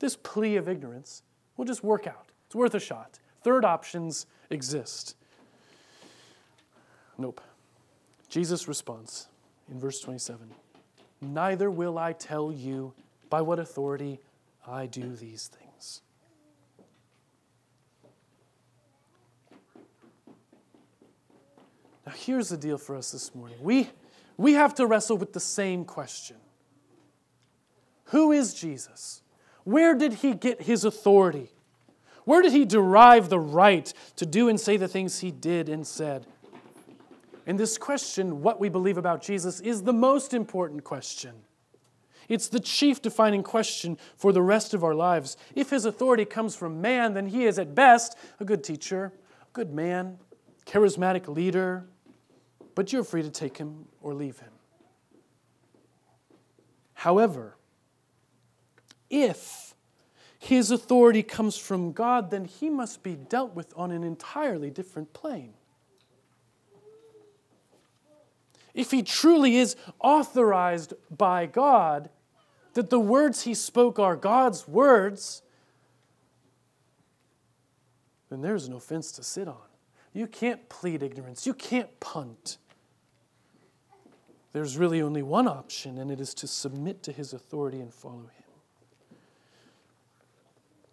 this 0.00 0.16
plea 0.16 0.56
of 0.56 0.68
ignorance 0.68 1.22
will 1.56 1.64
just 1.64 1.84
work 1.84 2.06
out. 2.08 2.26
It's 2.46 2.56
worth 2.56 2.74
a 2.74 2.80
shot. 2.80 3.20
Third 3.42 3.64
options 3.64 4.26
exist. 4.50 5.14
Nope. 7.20 7.42
Jesus 8.30 8.66
responds 8.66 9.28
in 9.70 9.78
verse 9.78 10.00
27 10.00 10.50
Neither 11.20 11.70
will 11.70 11.98
I 11.98 12.14
tell 12.14 12.50
you 12.50 12.94
by 13.28 13.42
what 13.42 13.58
authority 13.58 14.20
I 14.66 14.86
do 14.86 15.14
these 15.14 15.48
things. 15.48 16.00
Now, 22.06 22.12
here's 22.16 22.48
the 22.48 22.56
deal 22.56 22.78
for 22.78 22.96
us 22.96 23.12
this 23.12 23.34
morning. 23.34 23.58
We, 23.60 23.90
we 24.38 24.54
have 24.54 24.74
to 24.76 24.86
wrestle 24.86 25.18
with 25.18 25.34
the 25.34 25.40
same 25.40 25.84
question 25.84 26.36
Who 28.04 28.32
is 28.32 28.54
Jesus? 28.54 29.20
Where 29.64 29.94
did 29.94 30.14
he 30.14 30.32
get 30.32 30.62
his 30.62 30.86
authority? 30.86 31.50
Where 32.24 32.40
did 32.40 32.52
he 32.52 32.64
derive 32.64 33.28
the 33.28 33.38
right 33.38 33.92
to 34.16 34.24
do 34.24 34.48
and 34.48 34.58
say 34.58 34.78
the 34.78 34.88
things 34.88 35.20
he 35.20 35.30
did 35.30 35.68
and 35.68 35.86
said? 35.86 36.26
And 37.50 37.58
this 37.58 37.78
question, 37.78 38.42
what 38.42 38.60
we 38.60 38.68
believe 38.68 38.96
about 38.96 39.22
Jesus, 39.22 39.58
is 39.58 39.82
the 39.82 39.92
most 39.92 40.34
important 40.34 40.84
question. 40.84 41.34
It's 42.28 42.46
the 42.46 42.60
chief 42.60 43.02
defining 43.02 43.42
question 43.42 43.98
for 44.16 44.32
the 44.32 44.40
rest 44.40 44.72
of 44.72 44.84
our 44.84 44.94
lives. 44.94 45.36
If 45.56 45.70
his 45.70 45.84
authority 45.84 46.24
comes 46.24 46.54
from 46.54 46.80
man, 46.80 47.14
then 47.14 47.26
he 47.26 47.46
is 47.46 47.58
at 47.58 47.74
best 47.74 48.16
a 48.38 48.44
good 48.44 48.62
teacher, 48.62 49.12
a 49.42 49.52
good 49.52 49.72
man, 49.72 50.18
charismatic 50.64 51.26
leader, 51.26 51.88
but 52.76 52.92
you're 52.92 53.02
free 53.02 53.24
to 53.24 53.30
take 53.30 53.58
him 53.58 53.86
or 54.00 54.14
leave 54.14 54.38
him. 54.38 54.52
However, 56.94 57.56
if 59.10 59.74
his 60.38 60.70
authority 60.70 61.24
comes 61.24 61.56
from 61.56 61.90
God, 61.90 62.30
then 62.30 62.44
he 62.44 62.70
must 62.70 63.02
be 63.02 63.16
dealt 63.16 63.56
with 63.56 63.74
on 63.76 63.90
an 63.90 64.04
entirely 64.04 64.70
different 64.70 65.12
plane. 65.12 65.54
If 68.74 68.90
he 68.90 69.02
truly 69.02 69.56
is 69.56 69.76
authorized 70.00 70.94
by 71.10 71.46
God, 71.46 72.10
that 72.74 72.90
the 72.90 73.00
words 73.00 73.42
he 73.42 73.54
spoke 73.54 73.98
are 73.98 74.16
God's 74.16 74.68
words, 74.68 75.42
then 78.28 78.42
there's 78.42 78.68
no 78.68 78.78
fence 78.78 79.10
to 79.12 79.22
sit 79.22 79.48
on. 79.48 79.56
You 80.12 80.26
can't 80.26 80.68
plead 80.68 81.02
ignorance. 81.02 81.46
You 81.46 81.54
can't 81.54 82.00
punt. 82.00 82.58
There's 84.52 84.76
really 84.76 85.00
only 85.00 85.22
one 85.22 85.46
option, 85.46 85.98
and 85.98 86.10
it 86.10 86.20
is 86.20 86.34
to 86.34 86.46
submit 86.46 87.02
to 87.04 87.12
his 87.12 87.32
authority 87.32 87.80
and 87.80 87.94
follow 87.94 88.30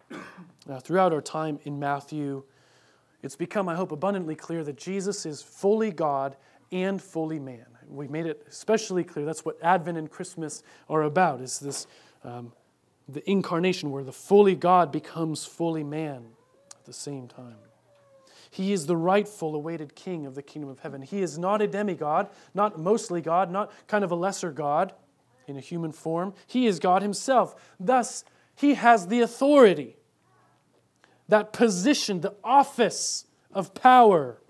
him. 0.09 0.21
Now, 0.67 0.79
throughout 0.79 1.13
our 1.13 1.21
time 1.21 1.59
in 1.63 1.79
Matthew, 1.79 2.43
it's 3.23 3.35
become, 3.35 3.67
I 3.67 3.75
hope, 3.75 3.91
abundantly 3.91 4.35
clear 4.35 4.63
that 4.63 4.77
Jesus 4.77 5.25
is 5.25 5.41
fully 5.41 5.91
God 5.91 6.35
and 6.71 7.01
fully 7.01 7.39
man. 7.39 7.65
We 7.89 8.08
made 8.08 8.25
it 8.25 8.45
especially 8.49 9.03
clear 9.03 9.25
that's 9.25 9.45
what 9.45 9.58
Advent 9.62 9.97
and 9.97 10.10
Christmas 10.10 10.63
are 10.89 11.03
about, 11.03 11.41
is 11.41 11.60
this 11.60 11.88
um, 12.23 12.51
the 13.08 13.30
incarnation 13.30 13.91
where 13.91 14.03
the 14.03 14.12
fully 14.12 14.56
God 14.56 14.91
becomes 14.91 15.45
fully 15.45 15.84
man 15.84 16.25
at 16.75 16.86
the 16.86 16.93
same 16.93 17.27
time. 17.27 17.56
He 18.49 18.73
is 18.73 18.86
the 18.86 18.97
rightful, 18.97 19.56
awaited 19.56 19.95
king 19.95 20.25
of 20.25 20.36
the 20.36 20.41
kingdom 20.41 20.69
of 20.69 20.80
heaven. 20.80 21.01
He 21.01 21.21
is 21.21 21.38
not 21.38 21.62
a 21.62 21.67
demigod, 21.67 22.30
not 22.53 22.80
mostly 22.80 23.21
God, 23.21 23.51
not 23.51 23.71
kind 23.88 24.03
of 24.03 24.12
a 24.12 24.15
lesser 24.15 24.51
God 24.51 24.93
in 25.47 25.58
a 25.58 25.62
human 25.62 25.91
form. 25.91 26.34
He 26.45 26.65
is 26.65 26.80
God 26.80 27.01
himself. 27.01 27.56
Thus, 27.80 28.23
he 28.56 28.73
has 28.73 29.08
the 29.08 29.21
authority, 29.21 29.97
that 31.27 31.53
position, 31.53 32.21
the 32.21 32.36
office 32.43 33.25
of 33.53 33.73
power, 33.73 34.41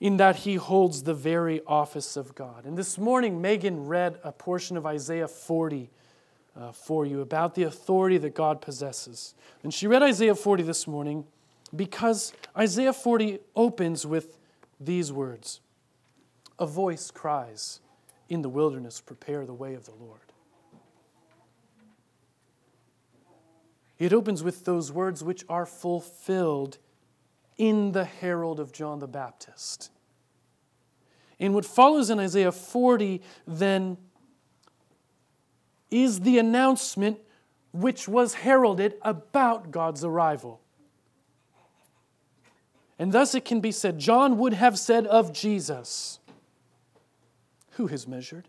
in 0.00 0.18
that 0.18 0.36
he 0.36 0.56
holds 0.56 1.02
the 1.02 1.14
very 1.14 1.62
office 1.66 2.16
of 2.16 2.34
God. 2.34 2.64
And 2.64 2.76
this 2.76 2.98
morning, 2.98 3.40
Megan 3.40 3.86
read 3.86 4.18
a 4.22 4.32
portion 4.32 4.76
of 4.76 4.84
Isaiah 4.84 5.28
40 5.28 5.90
uh, 6.54 6.72
for 6.72 7.04
you 7.06 7.20
about 7.20 7.54
the 7.54 7.64
authority 7.64 8.18
that 8.18 8.34
God 8.34 8.60
possesses. 8.60 9.34
And 9.62 9.72
she 9.72 9.86
read 9.86 10.02
Isaiah 10.02 10.34
40 10.34 10.62
this 10.62 10.86
morning 10.86 11.24
because 11.74 12.32
Isaiah 12.56 12.92
40 12.92 13.40
opens 13.54 14.06
with 14.06 14.38
these 14.78 15.12
words 15.12 15.60
A 16.58 16.66
voice 16.66 17.10
cries, 17.10 17.80
In 18.28 18.42
the 18.42 18.48
wilderness, 18.48 19.00
prepare 19.00 19.46
the 19.46 19.54
way 19.54 19.74
of 19.74 19.86
the 19.86 19.94
Lord. 19.94 20.20
It 23.98 24.12
opens 24.12 24.42
with 24.42 24.66
those 24.66 24.92
words 24.92 25.24
which 25.24 25.44
are 25.48 25.64
fulfilled 25.64 26.76
in 27.58 27.92
the 27.92 28.04
herald 28.04 28.60
of 28.60 28.72
John 28.72 28.98
the 28.98 29.08
Baptist. 29.08 29.90
And 31.38 31.54
what 31.54 31.64
follows 31.64 32.10
in 32.10 32.18
Isaiah 32.18 32.52
40 32.52 33.20
then 33.46 33.98
is 35.90 36.20
the 36.20 36.38
announcement 36.38 37.18
which 37.72 38.08
was 38.08 38.34
heralded 38.34 38.94
about 39.02 39.70
God's 39.70 40.02
arrival. 40.02 40.60
And 42.98 43.12
thus 43.12 43.34
it 43.34 43.44
can 43.44 43.60
be 43.60 43.72
said, 43.72 43.98
John 43.98 44.38
would 44.38 44.54
have 44.54 44.78
said 44.78 45.06
of 45.06 45.32
Jesus, 45.32 46.18
Who 47.72 47.88
has 47.88 48.08
measured 48.08 48.48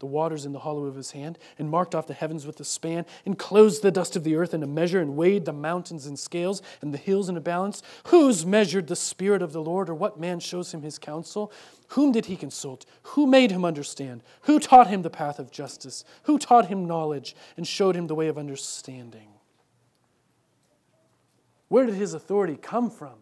the 0.00 0.06
waters 0.06 0.44
in 0.44 0.52
the 0.52 0.58
hollow 0.58 0.86
of 0.86 0.96
his 0.96 1.12
hand, 1.12 1.38
and 1.58 1.70
marked 1.70 1.94
off 1.94 2.06
the 2.06 2.14
heavens 2.14 2.44
with 2.46 2.58
a 2.58 2.64
span, 2.64 3.06
and 3.24 3.38
closed 3.38 3.82
the 3.82 3.92
dust 3.92 4.16
of 4.16 4.24
the 4.24 4.34
earth 4.34 4.52
in 4.52 4.62
a 4.62 4.66
measure, 4.66 5.00
and 5.00 5.16
weighed 5.16 5.44
the 5.44 5.52
mountains 5.52 6.06
in 6.06 6.16
scales, 6.16 6.60
and 6.80 6.92
the 6.92 6.98
hills 6.98 7.28
in 7.28 7.36
a 7.36 7.40
balance? 7.40 7.82
Who's 8.08 8.44
measured 8.44 8.88
the 8.88 8.96
Spirit 8.96 9.42
of 9.42 9.52
the 9.52 9.62
Lord, 9.62 9.88
or 9.88 9.94
what 9.94 10.18
man 10.18 10.40
shows 10.40 10.74
him 10.74 10.82
his 10.82 10.98
counsel? 10.98 11.52
Whom 11.88 12.12
did 12.12 12.26
he 12.26 12.36
consult? 12.36 12.86
Who 13.02 13.26
made 13.26 13.50
him 13.50 13.64
understand? 13.64 14.22
Who 14.42 14.58
taught 14.58 14.88
him 14.88 15.02
the 15.02 15.10
path 15.10 15.38
of 15.38 15.50
justice? 15.50 16.04
Who 16.24 16.38
taught 16.38 16.66
him 16.66 16.86
knowledge, 16.86 17.36
and 17.56 17.66
showed 17.66 17.94
him 17.94 18.06
the 18.06 18.14
way 18.14 18.28
of 18.28 18.38
understanding? 18.38 19.28
Where 21.68 21.86
did 21.86 21.94
his 21.94 22.14
authority 22.14 22.56
come 22.56 22.90
from? 22.90 23.14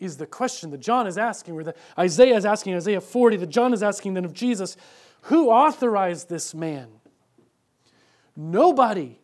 Is 0.00 0.16
the 0.16 0.26
question 0.26 0.70
that 0.70 0.80
John 0.80 1.06
is 1.06 1.16
asking, 1.16 1.54
or 1.54 1.62
that 1.62 1.76
Isaiah 1.96 2.36
is 2.36 2.44
asking, 2.44 2.74
Isaiah 2.74 3.00
40, 3.00 3.36
that 3.36 3.48
John 3.48 3.72
is 3.72 3.82
asking 3.82 4.14
then 4.14 4.24
of 4.24 4.32
Jesus. 4.32 4.76
Who 5.24 5.48
authorized 5.48 6.28
this 6.28 6.54
man? 6.54 6.88
Nobody 8.36 9.20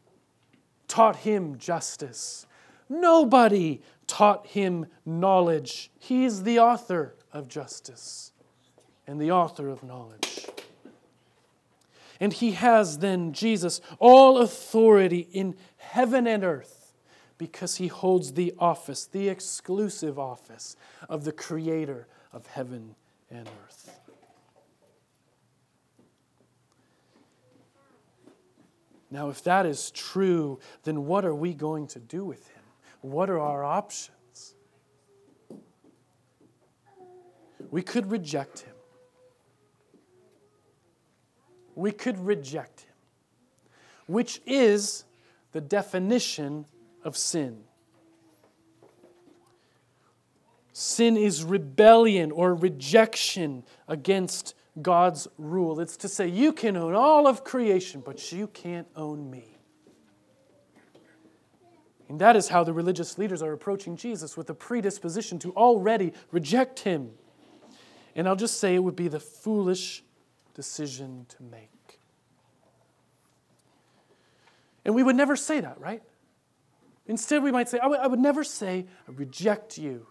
taught 0.89 1.17
him 1.17 1.59
justice. 1.59 2.47
Nobody 2.89 3.83
taught 4.07 4.47
him 4.47 4.87
knowledge. 5.05 5.91
He 5.99 6.25
is 6.25 6.45
the 6.45 6.59
author 6.59 7.17
of 7.33 7.49
justice 7.49 8.33
and 9.07 9.21
the 9.21 9.31
author 9.31 9.69
of 9.69 9.83
knowledge. 9.83 10.47
And 12.19 12.33
he 12.33 12.53
has 12.53 12.99
then, 12.99 13.33
Jesus, 13.33 13.81
all 13.99 14.39
authority 14.39 15.29
in 15.33 15.55
heaven 15.77 16.27
and 16.27 16.45
earth 16.45 16.95
because 17.37 17.77
he 17.77 17.89
holds 17.89 18.33
the 18.33 18.55
office, 18.59 19.05
the 19.07 19.29
exclusive 19.29 20.19
office 20.19 20.77
of 21.09 21.25
the 21.25 21.33
creator 21.33 22.07
of 22.33 22.47
heaven 22.47 22.95
and 23.31 23.49
earth. 23.65 24.01
Now, 29.11 29.29
if 29.29 29.43
that 29.45 29.67
is 29.67 29.91
true, 29.91 30.61
then 30.85 31.07
what 31.07 31.25
are 31.25 31.35
we 31.35 31.53
going 31.53 31.89
to 31.89 31.99
do 31.99 32.25
with 32.25 32.47
him? 32.49 32.63
What 33.01 33.29
are 33.29 33.41
our 33.41 33.65
options? 33.65 34.55
We 37.71 37.83
could 37.83 38.11
reject 38.11 38.61
him. 38.61 38.75
We 41.75 41.93
could 41.93 42.19
reject 42.19 42.83
him, 42.83 42.95
which 44.07 44.41
is 44.47 45.05
the 45.53 45.61
definition 45.61 46.67
of 47.05 47.17
sin. 47.17 47.65
Sin 50.73 51.17
is 51.17 51.43
rebellion 51.43 52.31
or 52.31 52.55
rejection 52.55 53.65
against 53.89 54.55
God's 54.81 55.29
rule. 55.39 55.81
It's 55.81 55.97
to 55.99 56.09
say, 56.09 56.29
you 56.29 56.53
can 56.53 56.77
own 56.77 56.95
all 56.95 57.27
of 57.27 57.45
creation, 57.45 58.03
but 58.05 58.33
you 58.33 58.47
can't 58.47 58.87
own 58.97 59.31
me. 59.31 59.59
And 62.09 62.21
that 62.21 62.35
is 62.35 62.49
how 62.49 62.65
the 62.65 62.73
religious 62.73 63.19
leaders 63.19 63.41
are 63.41 63.53
approaching 63.53 63.97
Jesus 63.97 64.37
with 64.37 64.51
a 64.51 64.55
predisposition 64.55 65.39
to 65.41 65.53
already 65.53 66.13
reject 66.33 66.81
him. 66.81 67.13
And 68.17 68.29
I'll 68.29 68.37
just 68.37 68.59
say 68.59 68.75
it 68.75 68.81
would 68.81 68.97
be 68.97 69.07
the 69.09 69.21
foolish 69.21 70.03
decision 70.55 71.27
to 71.29 71.43
make. 71.45 72.01
And 74.85 74.95
we 74.95 75.03
would 75.03 75.15
never 75.15 75.37
say 75.37 75.61
that, 75.61 75.81
right? 75.81 76.03
Instead, 77.07 77.43
we 77.43 77.53
might 77.53 77.69
say, 77.69 77.79
I 77.79 77.87
would, 77.87 78.11
would 78.11 78.19
never 78.19 78.43
say, 78.43 78.87
I 79.09 79.13
reject 79.13 79.79
you. 79.79 80.07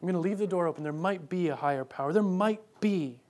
I'm 0.00 0.06
going 0.06 0.14
to 0.14 0.20
leave 0.20 0.38
the 0.38 0.46
door 0.46 0.66
open. 0.66 0.84
There 0.84 0.92
might 0.92 1.28
be 1.28 1.48
a 1.48 1.56
higher 1.56 1.84
power. 1.84 2.12
There 2.12 2.22
might 2.22 2.60
be. 2.80 3.20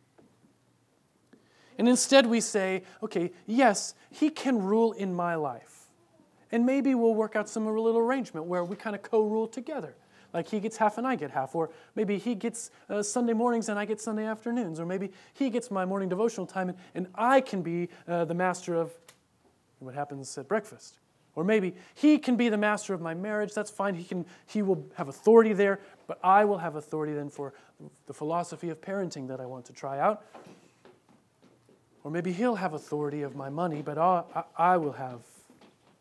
And 1.81 1.89
instead, 1.89 2.27
we 2.27 2.43
say, 2.43 2.83
okay, 3.03 3.33
yes, 3.47 3.95
he 4.11 4.29
can 4.29 4.63
rule 4.63 4.93
in 4.93 5.15
my 5.15 5.35
life. 5.35 5.87
And 6.53 6.67
maybe 6.67 6.95
we'll 6.95 7.15
work 7.15 7.37
out 7.37 7.49
some 7.49 7.65
little 7.65 7.97
arrangement 7.97 8.45
where 8.45 8.63
we 8.63 8.77
kind 8.77 8.95
of 8.95 9.01
co 9.01 9.23
rule 9.23 9.49
together. 9.49 9.95
Like 10.35 10.47
he 10.47 10.61
gets 10.61 10.77
half 10.77 10.99
and 10.99 11.07
I 11.07 11.17
get 11.17 11.31
half. 11.31 11.55
Or 11.55 11.71
maybe 11.95 12.19
he 12.19 12.35
gets 12.35 12.71
uh, 12.91 13.03
Sunday 13.03 13.33
mornings 13.33 13.71
and 13.71 13.79
I 13.79 13.87
get 13.87 13.99
Sunday 13.99 14.27
afternoons. 14.27 14.79
Or 14.79 14.85
maybe 14.85 15.11
he 15.33 15.49
gets 15.49 15.71
my 15.71 15.87
morning 15.87 16.11
devotional 16.11 16.47
time 16.47 16.69
and, 16.69 16.79
and 16.95 17.07
I 17.15 17.41
can 17.41 17.63
be 17.63 17.89
uh, 18.07 18.27
the 18.27 18.35
master 18.35 18.75
of 18.75 18.93
what 19.79 19.95
happens 19.95 20.37
at 20.37 20.49
breakfast. 20.49 20.99
Or 21.35 21.45
maybe 21.45 21.75
he 21.95 22.19
can 22.19 22.37
be 22.37 22.51
the 22.51 22.59
master 22.59 22.93
of 22.93 23.01
my 23.01 23.15
marriage. 23.15 23.55
That's 23.55 23.71
fine. 23.71 23.95
He, 23.95 24.05
can, 24.05 24.27
he 24.45 24.61
will 24.61 24.85
have 24.97 25.09
authority 25.09 25.55
there. 25.55 25.81
But 26.07 26.19
I 26.23 26.45
will 26.45 26.59
have 26.59 26.77
authority 26.77 27.15
then 27.15 27.31
for 27.31 27.55
the 28.07 28.13
philosophy 28.13 28.69
of 28.69 28.83
parenting 28.83 29.29
that 29.29 29.41
I 29.41 29.47
want 29.47 29.65
to 29.65 29.73
try 29.73 29.99
out. 29.99 30.27
Or 32.03 32.11
maybe 32.11 32.33
he'll 32.33 32.57
have 32.57 32.73
authority 32.73 33.23
of 33.23 33.37
my 33.37 33.51
money, 33.51 33.83
but 33.83 33.99
I, 33.99 34.23
I 34.57 34.77
will 34.77 34.93
have 34.93 35.21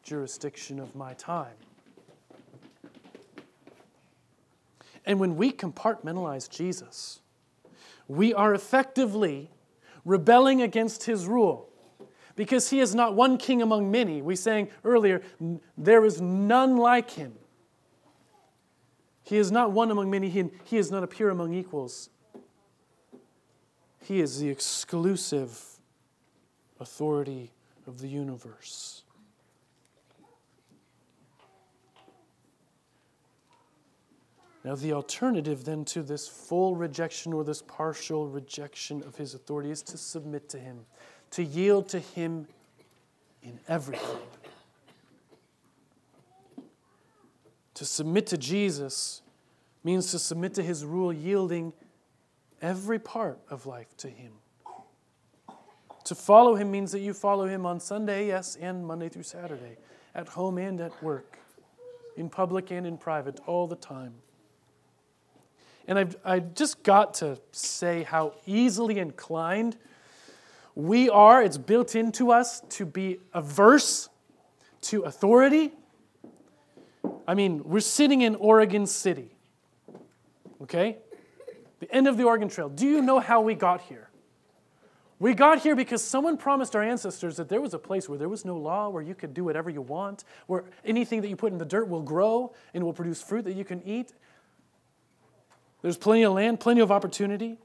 jurisdiction 0.04 0.80
of 0.80 0.96
my 0.96 1.14
time. 1.14 1.56
And 5.06 5.20
when 5.20 5.36
we 5.36 5.52
compartmentalize 5.52 6.50
Jesus, 6.50 7.20
we 8.08 8.34
are 8.34 8.54
effectively 8.54 9.50
rebelling 10.06 10.62
against 10.62 11.04
his 11.04 11.28
rule 11.28 11.70
because 12.36 12.70
he 12.70 12.80
is 12.80 12.96
not 12.96 13.16
one 13.16 13.38
king 13.38 13.62
among 13.62 13.92
many. 13.92 14.22
We 14.22 14.36
sang 14.36 14.70
earlier, 14.86 15.22
there 15.78 16.06
is 16.06 16.22
none 16.22 16.78
like 16.78 17.12
him. 17.12 17.34
He 19.24 19.38
is 19.38 19.52
not 19.52 19.72
one 19.72 19.92
among 19.92 20.10
many, 20.10 20.30
he, 20.30 20.46
he 20.64 20.78
is 20.78 20.90
not 20.90 21.04
a 21.04 21.08
peer 21.08 21.30
among 21.30 21.54
equals. 21.54 22.10
He 24.02 24.22
is 24.22 24.40
the 24.40 24.50
exclusive 24.50 25.79
authority 26.80 27.52
of 27.88 28.00
the 28.00 28.08
universe. 28.08 29.04
Now, 34.64 34.76
the 34.76 34.94
alternative 34.94 35.64
then 35.64 35.86
to 35.86 36.04
this 36.04 36.28
full 36.28 36.76
rejection 36.76 37.34
or 37.34 37.44
this 37.44 37.62
partial 37.62 38.28
rejection 38.28 39.02
of 39.04 39.16
his 39.16 39.34
authority 39.34 39.72
is 39.72 39.82
to 39.84 39.98
submit 39.98 40.50
to 40.50 40.60
him, 40.60 40.86
to 41.32 41.44
yield 41.44 41.88
to 41.90 42.00
him 42.00 42.48
in 43.42 43.60
everything. 43.68 44.18
To 47.76 47.86
submit 47.86 48.28
to 48.28 48.38
Jesus 48.38 49.22
means 49.86 50.12
to 50.12 50.20
submit 50.20 50.54
to 50.56 50.64
his 50.64 50.84
rule, 50.84 51.14
yielding 51.14 51.72
every 52.62 53.00
part 53.00 53.40
of 53.50 53.66
life 53.66 53.96
to 53.98 54.10
him. 54.10 54.34
To 56.10 56.16
follow 56.16 56.56
him 56.56 56.72
means 56.72 56.92
that 56.94 57.02
you 57.02 57.14
follow 57.14 57.46
him 57.46 57.68
on 57.68 57.80
Sunday, 57.80 58.26
yes, 58.26 58.58
and 58.60 58.84
Monday 58.84 59.10
through 59.10 59.22
Saturday, 59.22 59.78
at 60.16 60.28
home 60.30 60.58
and 60.58 60.82
at 60.82 61.04
work, 61.04 61.38
in 62.18 62.32
public 62.32 62.72
and 62.72 62.88
in 62.88 62.98
private, 62.98 63.40
all 63.46 63.68
the 63.68 63.76
time. 63.76 64.16
And 65.88 66.00
I've, 66.00 66.18
I 66.26 66.40
just 66.40 66.82
got 66.82 67.14
to 67.16 67.38
say 67.52 68.02
how 68.02 68.34
easily 68.48 68.98
inclined 68.98 69.78
we 70.74 71.12
are, 71.12 71.44
it's 71.44 71.60
built 71.60 71.96
into 71.96 72.32
us 72.32 72.62
to 72.70 72.88
be 72.88 73.20
averse 73.36 74.10
to 74.82 75.04
authority. 75.04 75.74
I 77.28 77.36
mean, 77.36 77.62
we're 77.64 77.82
sitting 77.82 78.22
in 78.22 78.34
Oregon 78.34 78.88
City, 78.88 79.30
okay? 80.64 80.98
The 81.82 81.94
end 81.94 82.08
of 82.08 82.18
the 82.18 82.24
Oregon 82.24 82.50
Trail. 82.50 82.68
Do 82.68 82.88
you 82.88 83.04
know 83.04 83.20
how 83.20 83.42
we 83.42 83.54
got 83.54 83.82
here? 83.82 84.09
We 85.20 85.34
got 85.34 85.60
here 85.60 85.76
because 85.76 86.02
someone 86.02 86.38
promised 86.38 86.78
our 86.78 86.82
ancestors 86.82 87.36
that 87.38 87.50
there 87.50 87.60
was 87.60 87.74
a 87.74 87.80
place 87.80 88.08
where 88.08 88.18
there 88.18 88.30
was 88.30 88.46
no 88.46 88.56
law, 88.56 88.88
where 88.88 89.04
you 89.04 89.14
could 89.14 89.34
do 89.34 89.44
whatever 89.44 89.70
you 89.70 89.82
want, 89.82 90.24
where 90.48 90.64
anything 90.86 91.22
that 91.22 91.28
you 91.28 91.36
put 91.36 91.52
in 91.52 91.58
the 91.58 91.66
dirt 91.66 91.90
will 91.90 92.02
grow 92.02 92.54
and 92.74 92.84
will 92.86 92.94
produce 92.94 93.22
fruit 93.22 93.44
that 93.44 93.54
you 93.54 93.66
can 93.66 93.82
eat. 93.86 94.14
There's 95.82 95.98
plenty 95.98 96.24
of 96.24 96.34
land, 96.34 96.62
plenty 96.62 96.80
of 96.80 96.90
opportunity. 96.90 97.58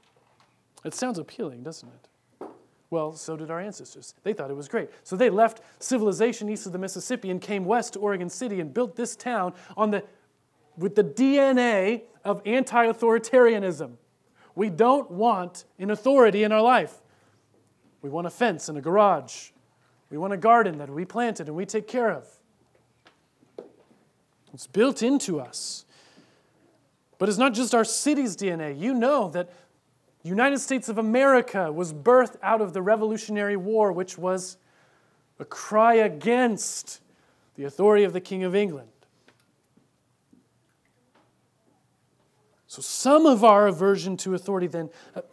It 0.83 0.93
sounds 0.93 1.17
appealing, 1.17 1.63
doesn't 1.63 1.87
it? 1.87 2.47
Well, 2.89 3.13
so 3.13 3.35
did 3.37 3.49
our 3.49 3.59
ancestors. 3.59 4.13
They 4.23 4.33
thought 4.33 4.51
it 4.51 4.55
was 4.55 4.67
great. 4.67 4.89
So 5.03 5.15
they 5.15 5.29
left 5.29 5.61
civilization 5.79 6.49
east 6.49 6.65
of 6.65 6.73
the 6.73 6.77
Mississippi 6.77 7.29
and 7.29 7.41
came 7.41 7.65
west 7.65 7.93
to 7.93 7.99
Oregon 7.99 8.29
City 8.29 8.59
and 8.59 8.73
built 8.73 8.95
this 8.95 9.15
town 9.15 9.53
on 9.75 9.91
the, 9.91 10.03
with 10.77 10.95
the 10.95 11.03
DNA 11.03 12.03
of 12.23 12.41
anti 12.45 12.85
authoritarianism. 12.85 13.93
We 14.55 14.69
don't 14.69 15.09
want 15.09 15.65
an 15.79 15.89
authority 15.89 16.43
in 16.43 16.51
our 16.51 16.61
life. 16.61 17.01
We 18.05 18.11
want 18.11 18.27
a 18.27 18.29
fence 18.29 18.69
and 18.69 18.77
a 18.77 18.81
garage. 18.81 19.49
We 20.11 20.19
want 20.19 20.31
a 20.31 20.37
garden 20.37 20.77
that 20.77 20.91
we 20.91 21.05
planted 21.05 21.47
and 21.47 21.55
we 21.55 21.65
take 21.65 21.87
care 21.87 22.11
of. 22.11 22.27
It's 24.53 24.67
built 24.67 25.01
into 25.01 25.39
us. 25.39 25.85
But 27.17 27.29
it's 27.29 27.39
not 27.39 27.55
just 27.55 27.73
our 27.73 27.83
city's 27.83 28.37
DNA. 28.37 28.79
You 28.79 28.93
know 28.93 29.29
that 29.29 29.49
United 30.21 30.59
States 30.59 30.87
of 30.87 30.99
America 30.99 31.71
was 31.71 31.93
birthed 31.93 32.35
out 32.43 32.61
of 32.61 32.73
the 32.73 32.81
Revolutionary 32.83 33.57
War, 33.57 33.91
which 33.91 34.19
was 34.19 34.57
a 35.39 35.45
cry 35.45 35.95
against 35.95 37.01
the 37.55 37.63
authority 37.63 38.03
of 38.03 38.13
the 38.13 38.21
King 38.21 38.43
of 38.43 38.53
England. 38.53 38.89
So, 42.67 42.81
some 42.81 43.27
of 43.27 43.43
our 43.43 43.67
aversion 43.67 44.17
to 44.17 44.33
authority, 44.33 44.67
then, 44.67 44.89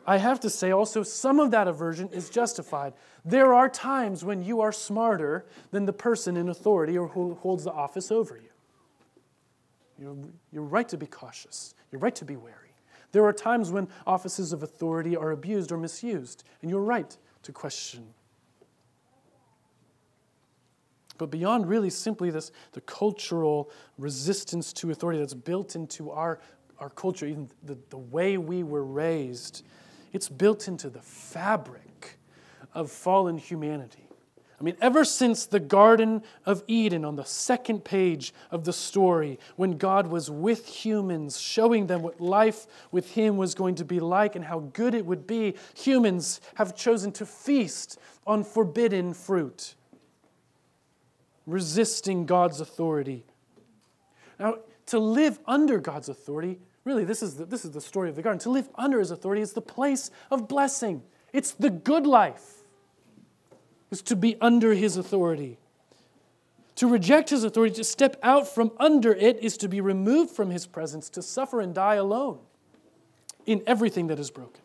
I 0.07 0.19
have 0.19 0.41
to 0.41 0.51
say 0.51 0.71
also, 0.71 1.03
some 1.03 1.41
of 1.41 1.51
that 1.53 1.67
aversion 1.67 2.11
is 2.11 2.29
justified. 2.29 2.93
There 3.25 3.55
are 3.55 3.71
times 3.71 4.23
when 4.23 4.43
you 4.43 4.61
are 4.61 4.73
smarter 4.73 5.47
than 5.71 5.87
the 5.87 5.95
person 5.95 6.37
in 6.37 6.51
authority 6.51 6.99
or 6.99 7.09
who 7.09 7.35
holds 7.37 7.65
the 7.65 7.73
office 7.73 8.11
over 8.11 8.37
you. 8.37 8.51
You're, 9.99 10.17
you're 10.53 10.63
right 10.63 10.89
to 10.91 10.99
be 10.99 11.07
cautious, 11.07 11.75
you're 11.91 12.01
right 12.01 12.15
to 12.17 12.25
be 12.25 12.37
wary. 12.37 12.57
There 13.13 13.25
are 13.25 13.33
times 13.33 13.71
when 13.71 13.89
offices 14.07 14.53
of 14.53 14.63
authority 14.63 15.17
are 15.17 15.31
abused 15.31 15.71
or 15.71 15.79
misused, 15.79 16.45
and 16.61 16.71
you're 16.71 16.81
right 16.81 17.17
to 17.45 17.53
question. 17.53 18.07
But 21.19 21.31
beyond 21.31 21.69
really 21.69 21.91
simply 21.91 22.31
this, 22.31 22.51
the 22.73 22.81
cultural 22.81 23.71
resistance 23.99 24.73
to 24.75 24.91
authority 24.91 25.21
that's 25.21 25.35
built 25.35 25.77
into 25.77 26.11
our, 26.11 26.41
our 26.83 26.91
culture, 26.91 27.27
even 27.27 27.49
the, 27.63 27.79
the 27.91 27.97
way 27.97 28.37
we 28.37 28.63
were 28.63 28.85
raised, 28.85 29.65
it's 30.13 30.29
built 30.29 30.67
into 30.69 30.91
the 30.91 31.01
fabric 31.01 32.19
of 32.75 32.91
fallen 32.91 33.39
humanity. 33.39 34.09
I 34.61 34.65
mean, 34.65 34.77
ever 34.81 35.05
since 35.05 35.47
the 35.47 35.59
Garden 35.59 36.23
of 36.47 36.63
Eden, 36.69 37.05
on 37.05 37.17
the 37.17 37.25
second 37.25 37.85
page 37.85 38.33
of 38.51 38.65
the 38.65 38.73
story, 38.73 39.39
when 39.57 39.77
God 39.77 40.07
was 40.07 40.31
with 40.31 40.67
humans, 40.67 41.41
showing 41.41 41.87
them 41.87 42.03
what 42.03 42.21
life 42.21 42.67
with 42.93 43.11
Him 43.13 43.37
was 43.37 43.55
going 43.55 43.75
to 43.77 43.85
be 43.85 43.99
like 43.99 44.37
and 44.37 44.45
how 44.45 44.61
good 44.61 44.95
it 44.95 45.05
would 45.05 45.27
be, 45.27 45.55
humans 45.75 46.41
have 46.55 46.77
chosen 46.77 47.11
to 47.13 47.27
feast 47.27 47.99
on 48.25 48.45
forbidden 48.45 49.15
fruit, 49.15 49.75
resisting 51.47 52.25
God's 52.27 52.61
authority. 52.61 53.25
Now, 54.39 54.59
to 54.87 54.99
live 54.99 55.39
under 55.47 55.79
God's 55.79 56.09
authority, 56.09 56.61
really, 56.85 57.05
this 57.05 57.23
is 57.23 57.37
the, 57.37 57.45
this 57.45 57.65
is 57.65 57.71
the 57.71 57.81
story 57.81 58.09
of 58.09 58.17
the 58.17 58.23
garden. 58.23 58.41
To 58.41 58.51
live 58.51 58.69
under 58.75 58.99
His 58.99 59.11
authority 59.11 59.43
is 59.43 59.53
the 59.53 59.61
place 59.61 60.11
of 60.31 60.49
blessing, 60.49 61.03
it's 61.33 61.53
the 61.53 61.71
good 61.71 62.07
life 62.07 62.63
is 63.93 64.03
to 64.03 64.17
be 64.17 64.37
under 64.41 64.73
his 64.73 64.97
authority. 64.97 65.59
To 66.77 66.89
reject 66.89 67.31
his 67.31 67.45
authority, 67.45 67.77
to 67.77 67.85
step 67.85 68.17
out 68.23 68.49
from 68.53 68.73
under 68.79 69.13
it, 69.13 69.39
is 69.41 69.59
to 69.59 69.69
be 69.69 69.81
removed 69.81 70.31
from 70.31 70.51
his 70.51 70.67
presence, 70.67 71.11
to 71.11 71.23
suffer 71.23 71.61
and 71.61 71.75
die 71.75 71.97
alone 71.97 72.39
in 73.45 73.63
everything 73.67 74.07
that 74.07 74.19
is 74.19 74.31
broken. 74.31 74.63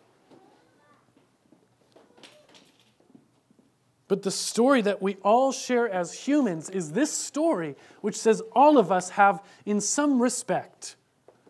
But 4.08 4.24
the 4.24 4.32
story 4.32 4.82
that 4.84 5.02
we 5.02 5.16
all 5.16 5.52
share 5.52 5.90
as 5.90 6.14
humans 6.14 6.70
is 6.70 6.94
this 6.94 7.12
story, 7.12 7.76
which 8.00 8.16
says 8.16 8.42
all 8.54 8.78
of 8.78 8.90
us 8.90 9.10
have, 9.12 9.44
in 9.66 9.82
some 9.82 10.22
respect, 10.22 10.96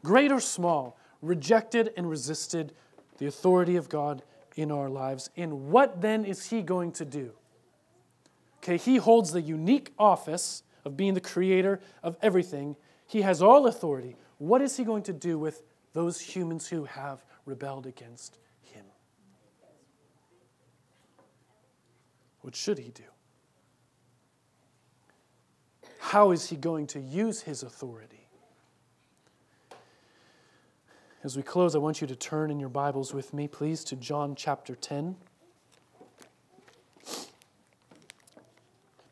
great 0.08 0.32
or 0.32 0.40
small, 0.40 0.98
rejected 1.22 1.92
and 1.98 2.10
resisted 2.10 2.74
the 3.18 3.28
authority 3.28 3.76
of 3.76 3.90
God 3.90 4.24
in 4.56 4.72
our 4.72 4.90
lives. 4.90 5.30
And 5.36 5.70
what 5.70 6.00
then 6.02 6.24
is 6.24 6.46
He 6.46 6.62
going 6.62 6.94
to 6.94 7.06
do? 7.06 7.34
Okay, 8.68 8.78
he 8.78 8.98
holds 8.98 9.32
the 9.32 9.42
unique 9.42 9.94
office 9.98 10.64
of 10.84 10.98
being 10.98 11.14
the 11.14 11.22
creator 11.22 11.80
of 12.04 12.18
everything. 12.22 12.76
He 13.06 13.22
has 13.22 13.42
all 13.42 13.68
authority. 13.68 14.16
What 14.40 14.62
is 14.62 14.76
he 14.76 14.84
going 14.84 15.04
to 15.04 15.14
do 15.14 15.40
with 15.40 15.64
those 15.94 16.20
humans 16.20 16.68
who 16.68 16.84
have 16.84 17.24
rebelled 17.46 17.86
against 17.88 18.38
him? 18.62 18.84
What 22.42 22.56
should 22.56 22.78
he 22.78 22.92
do? 22.92 23.04
How 26.00 26.32
is 26.32 26.50
he 26.50 26.56
going 26.56 26.88
to 26.88 27.00
use 27.00 27.42
his 27.42 27.64
authority? 27.64 28.17
As 31.24 31.36
we 31.36 31.44
close, 31.44 31.76
I 31.76 31.80
want 31.80 32.02
you 32.02 32.08
to 32.08 32.16
turn 32.16 32.52
in 32.52 32.60
your 32.60 32.70
Bibles 32.70 33.14
with 33.14 33.34
me, 33.34 33.48
please, 33.48 33.84
to 33.86 33.96
John 33.96 34.36
chapter 34.36 34.76
10. 34.76 35.16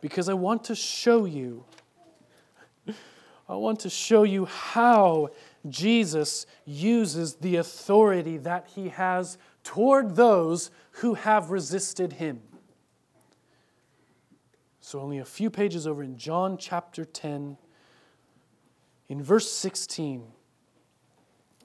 because 0.05 0.29
I 0.29 0.35
want 0.35 0.65
to 0.65 0.75
show 0.75 1.25
you. 1.25 1.65
I 3.49 3.55
want 3.55 3.79
to 3.79 3.89
show 3.89 4.21
you 4.21 4.45
how 4.45 5.29
Jesus 5.67 6.45
uses 6.63 7.37
the 7.37 7.55
authority 7.55 8.37
that 8.37 8.67
he 8.75 8.89
has 8.89 9.39
toward 9.63 10.15
those 10.15 10.69
who 10.91 11.15
have 11.15 11.49
resisted 11.49 12.13
him. 12.13 12.39
So, 14.79 14.99
only 14.99 15.17
a 15.17 15.25
few 15.25 15.49
pages 15.49 15.87
over 15.87 16.03
in 16.03 16.19
John 16.19 16.59
chapter 16.59 17.03
10, 17.03 17.57
in 19.09 19.23
verse 19.23 19.51
16, 19.51 20.23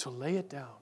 to 0.00 0.10
lay 0.10 0.36
it 0.36 0.50
down. 0.50 0.80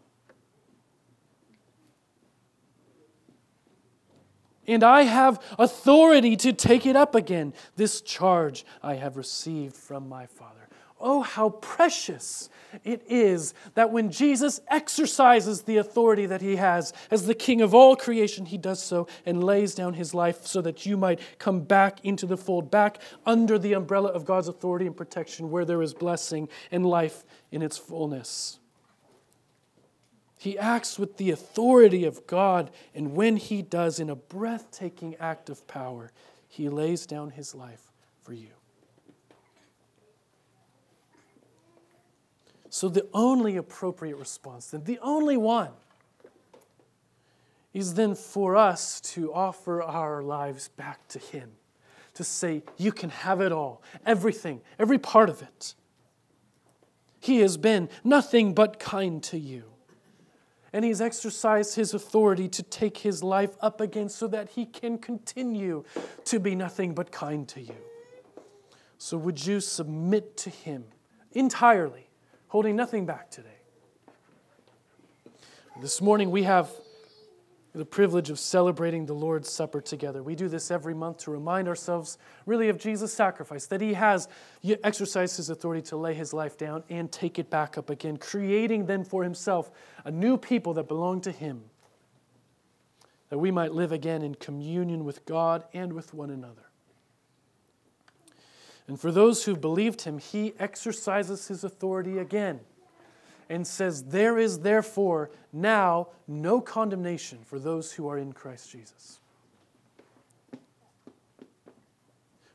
and 4.69 4.85
I 4.85 5.03
have 5.03 5.43
authority 5.59 6.37
to 6.37 6.53
take 6.53 6.87
it 6.87 6.95
up 6.95 7.15
again. 7.15 7.55
This 7.77 8.01
charge 8.03 8.65
I 8.83 8.95
have 8.95 9.17
received 9.17 9.75
from 9.75 10.09
my 10.09 10.27
Father. 10.27 10.55
Oh, 11.01 11.23
how 11.23 11.51
precious 11.51 12.51
it 12.85 13.03
is 13.09 13.55
that 13.75 13.93
when 13.93 14.11
Jesus 14.11 14.61
exercises 14.67 15.63
the 15.63 15.77
authority 15.77 16.27
that 16.27 16.43
he 16.43 16.57
has 16.57 16.93
as 17.09 17.25
the 17.25 17.37
King 17.37 17.61
of 17.61 17.73
all 17.73 17.95
creation, 17.95 18.47
he 18.47 18.59
does 18.59 18.83
so 18.83 19.07
and 19.25 19.43
lays 19.43 19.77
down 19.77 19.95
his 19.95 20.13
life 20.13 20.45
so 20.45 20.61
that 20.61 20.87
you 20.87 20.97
might 20.97 21.21
come 21.39 21.61
back 21.61 22.05
into 22.05 22.27
the 22.27 22.37
fold, 22.37 22.69
back 22.69 23.01
under 23.25 23.61
the 23.61 23.75
umbrella 23.75 24.09
of 24.09 24.25
God's 24.25 24.49
authority 24.49 24.87
and 24.87 24.97
protection 24.97 25.51
where 25.51 25.65
there 25.65 25.83
is 25.83 25.95
blessing 25.95 26.49
and 26.73 26.85
life 26.85 27.25
in 27.53 27.63
its 27.63 27.79
fullness. 27.79 28.59
He 30.39 30.57
acts 30.57 31.01
with 31.01 31.17
the 31.17 31.33
authority 31.33 32.05
of 32.05 32.25
God, 32.29 32.71
and 32.95 33.15
when 33.15 33.37
he 33.37 33.61
does, 33.61 33.99
in 33.99 34.09
a 34.09 34.15
breathtaking 34.15 35.17
act 35.19 35.51
of 35.51 35.67
power, 35.67 36.13
he 36.49 36.69
lays 36.69 37.07
down 37.07 37.31
his 37.31 37.57
life 37.57 37.91
for 38.23 38.33
you. 38.33 38.51
So, 42.71 42.89
the 42.89 43.07
only 43.13 43.57
appropriate 43.57 44.17
response, 44.17 44.69
then, 44.69 44.85
the 44.85 45.01
only 45.01 45.37
one, 45.37 45.73
is 47.75 47.95
then 47.95 48.15
for 48.15 48.55
us 48.55 49.01
to 49.01 49.33
offer 49.33 49.83
our 49.83 50.23
lives 50.23 50.69
back 50.69 51.09
to 51.09 51.19
Him, 51.19 51.51
to 52.15 52.23
say, 52.23 52.63
You 52.77 52.93
can 52.93 53.11
have 53.11 53.41
it 53.41 53.51
all, 53.51 53.83
everything, 54.07 54.61
every 54.79 54.99
part 54.99 55.31
of 55.31 55.43
it. 55.43 55.75
He 57.19 57.41
has 57.41 57.57
been 57.57 57.89
nothing 58.05 58.55
but 58.55 58.79
kind 58.79 59.23
to 59.25 59.39
you 59.39 59.65
and 60.73 60.85
he's 60.85 61.01
exercised 61.01 61.75
his 61.77 61.95
authority 61.95 62.49
to 62.49 62.63
take 62.63 62.99
his 62.99 63.23
life 63.23 63.57
up 63.61 63.81
again 63.81 64.09
so 64.09 64.27
that 64.29 64.51
he 64.51 64.67
can 64.67 64.99
continue 64.99 65.85
to 66.25 66.39
be 66.39 66.55
nothing 66.55 66.95
but 66.95 67.11
kind 67.11 67.49
to 67.49 67.61
you. 67.61 67.77
So, 68.99 69.17
would 69.17 69.47
you 69.47 69.61
submit 69.61 70.37
to 70.39 70.51
him 70.51 70.85
entirely, 71.33 72.09
holding 72.49 72.77
nothing 72.77 73.07
back 73.07 73.31
today? 73.31 73.49
This 75.81 76.03
morning 76.03 76.33
we 76.33 76.43
have 76.43 76.69
the 77.79 77.85
privilege 77.85 78.29
of 78.29 78.41
celebrating 78.41 79.07
the 79.07 79.15
Lord's 79.15 79.49
Supper 79.49 79.81
together. 79.81 80.21
We 80.21 80.35
do 80.35 80.49
this 80.49 80.71
every 80.71 80.95
month 80.95 81.19
to 81.19 81.31
remind 81.31 81.69
ourselves, 81.69 82.19
really, 82.45 82.69
of 82.69 82.77
Jesus' 82.77 83.13
sacrifice, 83.13 83.67
that 83.67 83.81
He 83.81 83.95
has 83.95 84.27
exercised 84.83 85.37
His 85.37 85.49
authority 85.49 85.83
to 85.83 85.97
lay 85.97 86.13
His 86.13 86.33
life 86.33 86.59
down 86.59 86.83
and 86.91 87.11
take 87.11 87.39
it 87.39 87.51
back 87.51 87.79
up 87.79 87.89
again, 87.89 88.17
creating 88.17 88.87
then 88.87 89.05
for 89.05 89.23
Himself 89.23 89.71
a 90.05 90.11
new 90.11 90.37
people 90.37 90.75
that 90.75 90.89
belong 90.89 91.21
to 91.21 91.31
Him, 91.31 91.63
that 93.29 93.39
we 93.39 93.53
might 93.53 93.73
live 93.73 93.93
again 93.93 94.23
in 94.23 94.35
communion 94.35 95.05
with 95.05 95.25
God 95.25 95.63
and 95.73 95.93
with 95.93 96.13
one 96.13 96.31
another. 96.31 96.65
And 98.89 98.99
for 98.99 99.13
those 99.13 99.45
who 99.45 99.55
believed 99.55 100.03
Him, 100.03 100.19
He 100.19 100.53
exercises 100.59 101.47
His 101.47 101.63
authority 101.63 102.19
again 102.19 102.59
and 103.49 103.67
says, 103.67 104.05
There 104.05 104.39
is 104.39 104.61
therefore 104.61 105.31
now 105.53 106.09
no 106.27 106.61
condemnation 106.61 107.39
for 107.45 107.59
those 107.59 107.93
who 107.93 108.09
are 108.09 108.19
in 108.19 108.33
Christ 108.33 108.71
Jesus. 108.71 109.21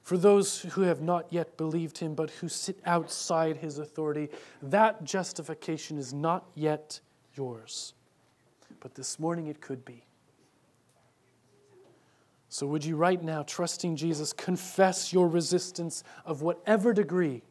for 0.03 0.17
those 0.17 0.61
who 0.61 0.81
have 0.81 1.01
not 1.01 1.25
yet 1.31 1.57
believed 1.57 1.97
him, 1.97 2.13
but 2.13 2.29
who 2.29 2.49
sit 2.49 2.77
outside 2.85 3.57
his 3.57 3.79
authority, 3.79 4.29
that 4.61 5.03
justification 5.03 5.97
is 5.97 6.13
not 6.13 6.45
yet 6.53 6.99
yours. 7.35 7.93
But 8.81 8.95
this 8.95 9.17
morning 9.17 9.47
it 9.47 9.61
could 9.61 9.85
be. 9.85 10.03
So, 12.49 12.67
would 12.67 12.85
you 12.85 12.97
right 12.97 13.23
now, 13.23 13.41
trusting 13.43 13.95
Jesus, 13.95 14.33
confess 14.33 15.11
your 15.11 15.27
resistance 15.27 16.03
of 16.25 16.43
whatever 16.43 16.93
degree 16.93 17.41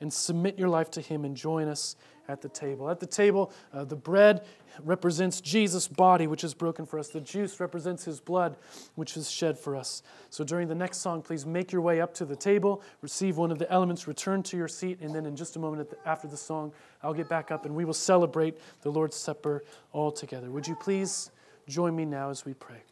and 0.00 0.12
submit 0.12 0.58
your 0.58 0.68
life 0.68 0.90
to 0.92 1.00
Him 1.00 1.24
and 1.24 1.36
join 1.36 1.68
us 1.68 1.96
at 2.28 2.42
the 2.42 2.48
table? 2.48 2.90
At 2.90 3.00
the 3.00 3.06
table, 3.06 3.52
uh, 3.72 3.84
the 3.84 3.96
bread 3.96 4.44
represents 4.84 5.40
Jesus' 5.40 5.88
body, 5.88 6.26
which 6.26 6.44
is 6.44 6.54
broken 6.54 6.86
for 6.86 6.98
us. 6.98 7.08
The 7.08 7.20
juice 7.20 7.58
represents 7.60 8.04
His 8.04 8.20
blood, 8.20 8.56
which 8.94 9.16
is 9.16 9.30
shed 9.30 9.58
for 9.58 9.74
us. 9.74 10.02
So, 10.30 10.44
during 10.44 10.68
the 10.68 10.74
next 10.74 10.98
song, 10.98 11.22
please 11.22 11.46
make 11.46 11.72
your 11.72 11.82
way 11.82 12.00
up 12.00 12.14
to 12.14 12.24
the 12.24 12.36
table, 12.36 12.82
receive 13.02 13.36
one 13.36 13.50
of 13.50 13.58
the 13.58 13.70
elements, 13.70 14.06
return 14.06 14.42
to 14.44 14.56
your 14.56 14.68
seat, 14.68 15.00
and 15.00 15.14
then 15.14 15.26
in 15.26 15.36
just 15.36 15.56
a 15.56 15.58
moment 15.58 15.92
after 16.04 16.28
the 16.28 16.36
song, 16.36 16.72
I'll 17.02 17.14
get 17.14 17.28
back 17.28 17.50
up 17.50 17.64
and 17.64 17.74
we 17.74 17.84
will 17.84 17.94
celebrate 17.94 18.58
the 18.82 18.90
Lord's 18.90 19.16
Supper 19.16 19.64
all 19.92 20.12
together. 20.12 20.50
Would 20.50 20.66
you 20.66 20.76
please 20.76 21.30
join 21.68 21.94
me 21.94 22.04
now 22.04 22.30
as 22.30 22.44
we 22.44 22.54
pray? 22.54 22.82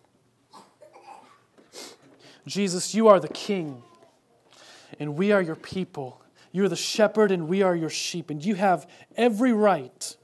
Jesus, 2.46 2.94
you 2.94 3.08
are 3.08 3.18
the 3.18 3.28
King, 3.28 3.82
and 5.00 5.16
we 5.16 5.32
are 5.32 5.42
your 5.42 5.56
people. 5.56 6.22
You 6.56 6.64
are 6.64 6.70
the 6.70 6.74
shepherd, 6.74 7.32
and 7.32 7.48
we 7.48 7.60
are 7.60 7.76
your 7.76 7.90
sheep, 7.90 8.30
and 8.30 8.42
you 8.42 8.54
have 8.54 8.88
every 9.14 9.52
right, 9.52 10.16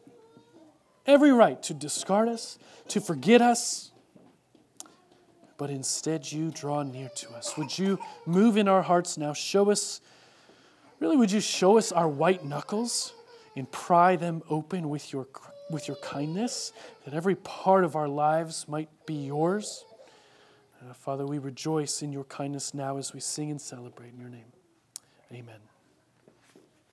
every 1.05 1.31
right 1.31 1.63
to 1.65 1.75
discard 1.75 2.27
us, 2.27 2.59
to 2.89 3.03
forget 3.03 3.43
us. 3.43 3.93
But 5.59 5.69
instead, 5.69 6.33
you 6.33 6.51
draw 6.51 6.85
near 6.85 7.11
to 7.17 7.33
us. 7.33 7.59
Would 7.59 7.79
you 7.79 7.99
move 8.25 8.57
in 8.57 8.67
our 8.67 8.81
hearts 8.81 9.19
now? 9.19 9.35
Show 9.35 9.71
us, 9.71 10.01
really, 11.01 11.19
would 11.19 11.31
you 11.31 11.41
show 11.43 11.77
us 11.77 11.93
our 11.93 12.09
white 12.09 12.47
knuckles 12.47 13.13
and 13.55 13.71
pry 13.71 14.17
them 14.17 14.43
open 14.49 14.89
with 14.89 15.13
your, 15.13 15.27
with 15.69 15.87
your 15.87 15.99
kindness, 15.99 16.73
that 17.05 17.13
every 17.13 17.35
part 17.35 17.85
of 17.85 17.95
our 17.95 18.09
lives 18.09 18.67
might 18.67 18.89
be 19.05 19.27
yours? 19.27 19.85
Uh, 20.81 20.95
Father, 20.95 21.27
we 21.27 21.39
rejoice 21.39 22.01
in 22.01 22.11
your 22.11 22.25
kindness 22.25 22.73
now 22.73 22.97
as 22.97 23.13
we 23.13 23.21
sing 23.21 23.51
and 23.51 23.61
celebrate 23.61 24.15
in 24.15 24.19
your 24.19 24.31
name. 24.31 24.51
Amen. 25.31 25.72